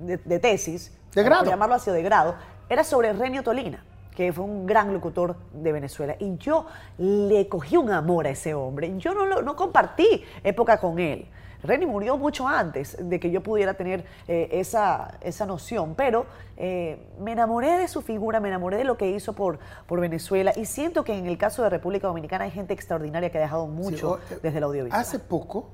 [0.00, 1.46] de- de tesis, De grado.
[1.46, 2.34] llamarlo así, de grado,
[2.68, 3.82] era sobre Renio Tolina,
[4.14, 6.16] que fue un gran locutor de Venezuela.
[6.18, 6.66] Y yo
[6.98, 8.92] le cogí un amor a ese hombre.
[8.98, 11.26] Yo no, lo- no compartí época con él.
[11.62, 16.26] Renny murió mucho antes de que yo pudiera tener eh, esa, esa noción, pero
[16.58, 20.52] eh, me enamoré de su figura, me enamoré de lo que hizo por, por Venezuela
[20.54, 23.66] y siento que en el caso de República Dominicana hay gente extraordinaria que ha dejado
[23.66, 25.00] mucho Sí, o- desde el audiovisual.
[25.00, 25.70] Hace poco,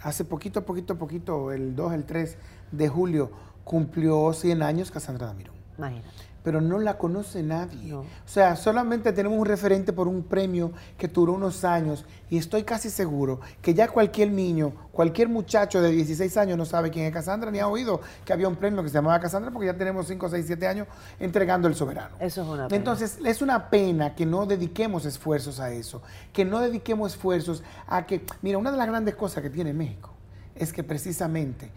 [0.00, 2.38] hace poquito, poquito, poquito, el 2, el 3
[2.70, 3.32] de julio,
[3.64, 5.54] cumplió 100 años Cassandra Damirón.
[5.76, 6.08] Imagínate.
[6.42, 7.90] Pero no la conoce nadie.
[7.90, 8.00] No.
[8.00, 12.64] O sea, solamente tenemos un referente por un premio que duró unos años y estoy
[12.64, 17.12] casi seguro que ya cualquier niño, cualquier muchacho de 16 años no sabe quién es
[17.12, 20.06] Cassandra ni ha oído que había un premio que se llamaba Cassandra porque ya tenemos
[20.06, 20.88] 5, 6, 7 años
[21.20, 22.16] entregando el soberano.
[22.18, 22.76] Eso es una pena.
[22.76, 28.06] Entonces, es una pena que no dediquemos esfuerzos a eso, que no dediquemos esfuerzos a
[28.06, 30.10] que, mira, una de las grandes cosas que tiene México
[30.54, 31.70] es que precisamente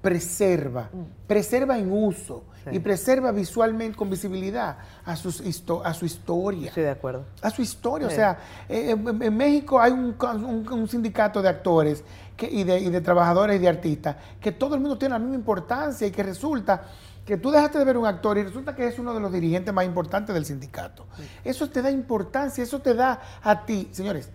[0.00, 0.88] preserva,
[1.26, 2.70] preserva en uso Mm.
[2.70, 2.76] Sí.
[2.76, 6.68] y preserva visualmente con visibilidad a, sus histo- a su historia.
[6.68, 7.24] Estoy de acuerdo.
[7.40, 8.08] A su historia.
[8.08, 8.14] Sí.
[8.14, 8.38] O sea,
[8.68, 12.02] eh, en, en México hay un, un- un sindicato de actores
[12.36, 15.20] que- y, de, y de trabajadores y de artistas que todo el mundo tiene la
[15.20, 16.82] misma importancia y que resulta
[17.24, 19.72] que tú dejaste de ver un actor y resulta que es uno de los dirigentes
[19.72, 21.06] más importantes del sindicato.
[21.44, 24.28] Eso te da importancia, eso te da a ti, señores,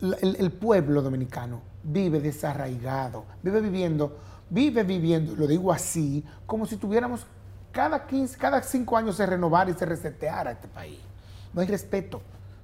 [0.00, 4.16] el pueblo dominicano vive desarraigado, vive viviendo,
[4.50, 7.26] vive viviendo, lo digo así, como si tuviéramos
[7.72, 11.00] cada 15, cada 5 años se renovara y se reseteara este país.
[11.52, 12.22] No hay respeto,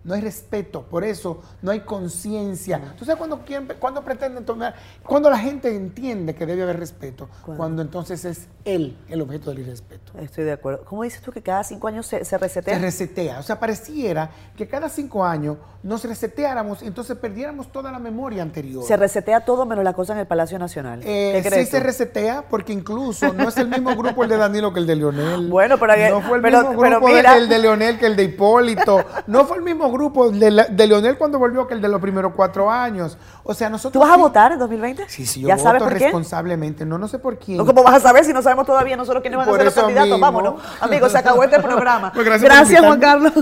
[0.09, 2.95] no hay respeto, por eso no hay conciencia.
[2.99, 7.29] ¿Tú sabes cuando, quieren- cuando pretenden tomar, cuando la gente entiende que debe haber respeto?
[7.45, 7.57] ¿Cuándo?
[7.59, 10.13] Cuando entonces es él el objeto del irrespeto.
[10.19, 10.85] Estoy de acuerdo.
[10.87, 12.75] ¿Cómo dices tú que cada cinco años se, se resetea?
[12.75, 13.39] Se resetea.
[13.39, 18.43] O sea, pareciera que cada cinco años nos reseteáramos y entonces perdiéramos toda la memoria
[18.43, 18.83] anterior.
[18.85, 21.01] Se resetea todo menos la cosa en el Palacio Nacional.
[21.05, 24.37] Eh, ¿Qué sí crees se resetea porque incluso no es el mismo grupo el de
[24.39, 25.49] Danilo que el de Leonel.
[25.59, 27.37] Bueno, pero no fue el pero- mismo grupo mira.
[27.37, 29.05] el de Leonel que el de Hipólito.
[29.27, 29.97] No fue el mismo grupo
[30.32, 33.18] de, la- de Leonel cuando volvió que el de los primeros cuatro años.
[33.42, 35.09] O sea, nosotros ¿Tú vas a votar en 2020?
[35.09, 35.99] Sí, sí, yo ¿Ya voto sabes por qué?
[36.05, 36.84] responsablemente.
[36.86, 37.59] No, no sé por quién.
[37.59, 39.74] No, ¿Cómo vas a saber si no sabemos todavía nosotros quiénes van a ser los
[39.74, 40.11] candidatos?
[40.11, 40.20] mismo.
[40.20, 40.55] Vámonos.
[40.80, 42.12] Amigos, se acabó este programa.
[42.14, 43.01] Pues gracias Juan.
[43.01, 43.32] Carlos.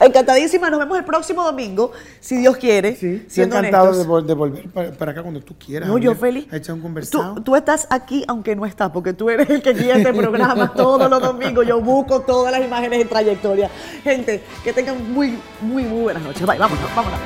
[0.00, 0.70] Encantadísima.
[0.70, 2.96] Nos vemos el próximo domingo, si Dios quiere.
[2.96, 4.06] Sí, sí, siendo encantado de, honestos.
[4.08, 5.88] vol- de volver para, para acá cuando tú quieras.
[5.88, 6.46] No, yo feliz.
[6.68, 7.34] Un conversado.
[7.36, 10.72] Tú, tú estás aquí aunque no estás, porque tú eres el que guía este programa
[10.76, 11.66] todos los domingos.
[11.66, 13.70] Yo busco todas las imágenes en trayectoria.
[14.04, 16.46] Gente, que tengan muy, muy, muy buenas noches.
[16.46, 17.18] Bye, vámonos, vámonos.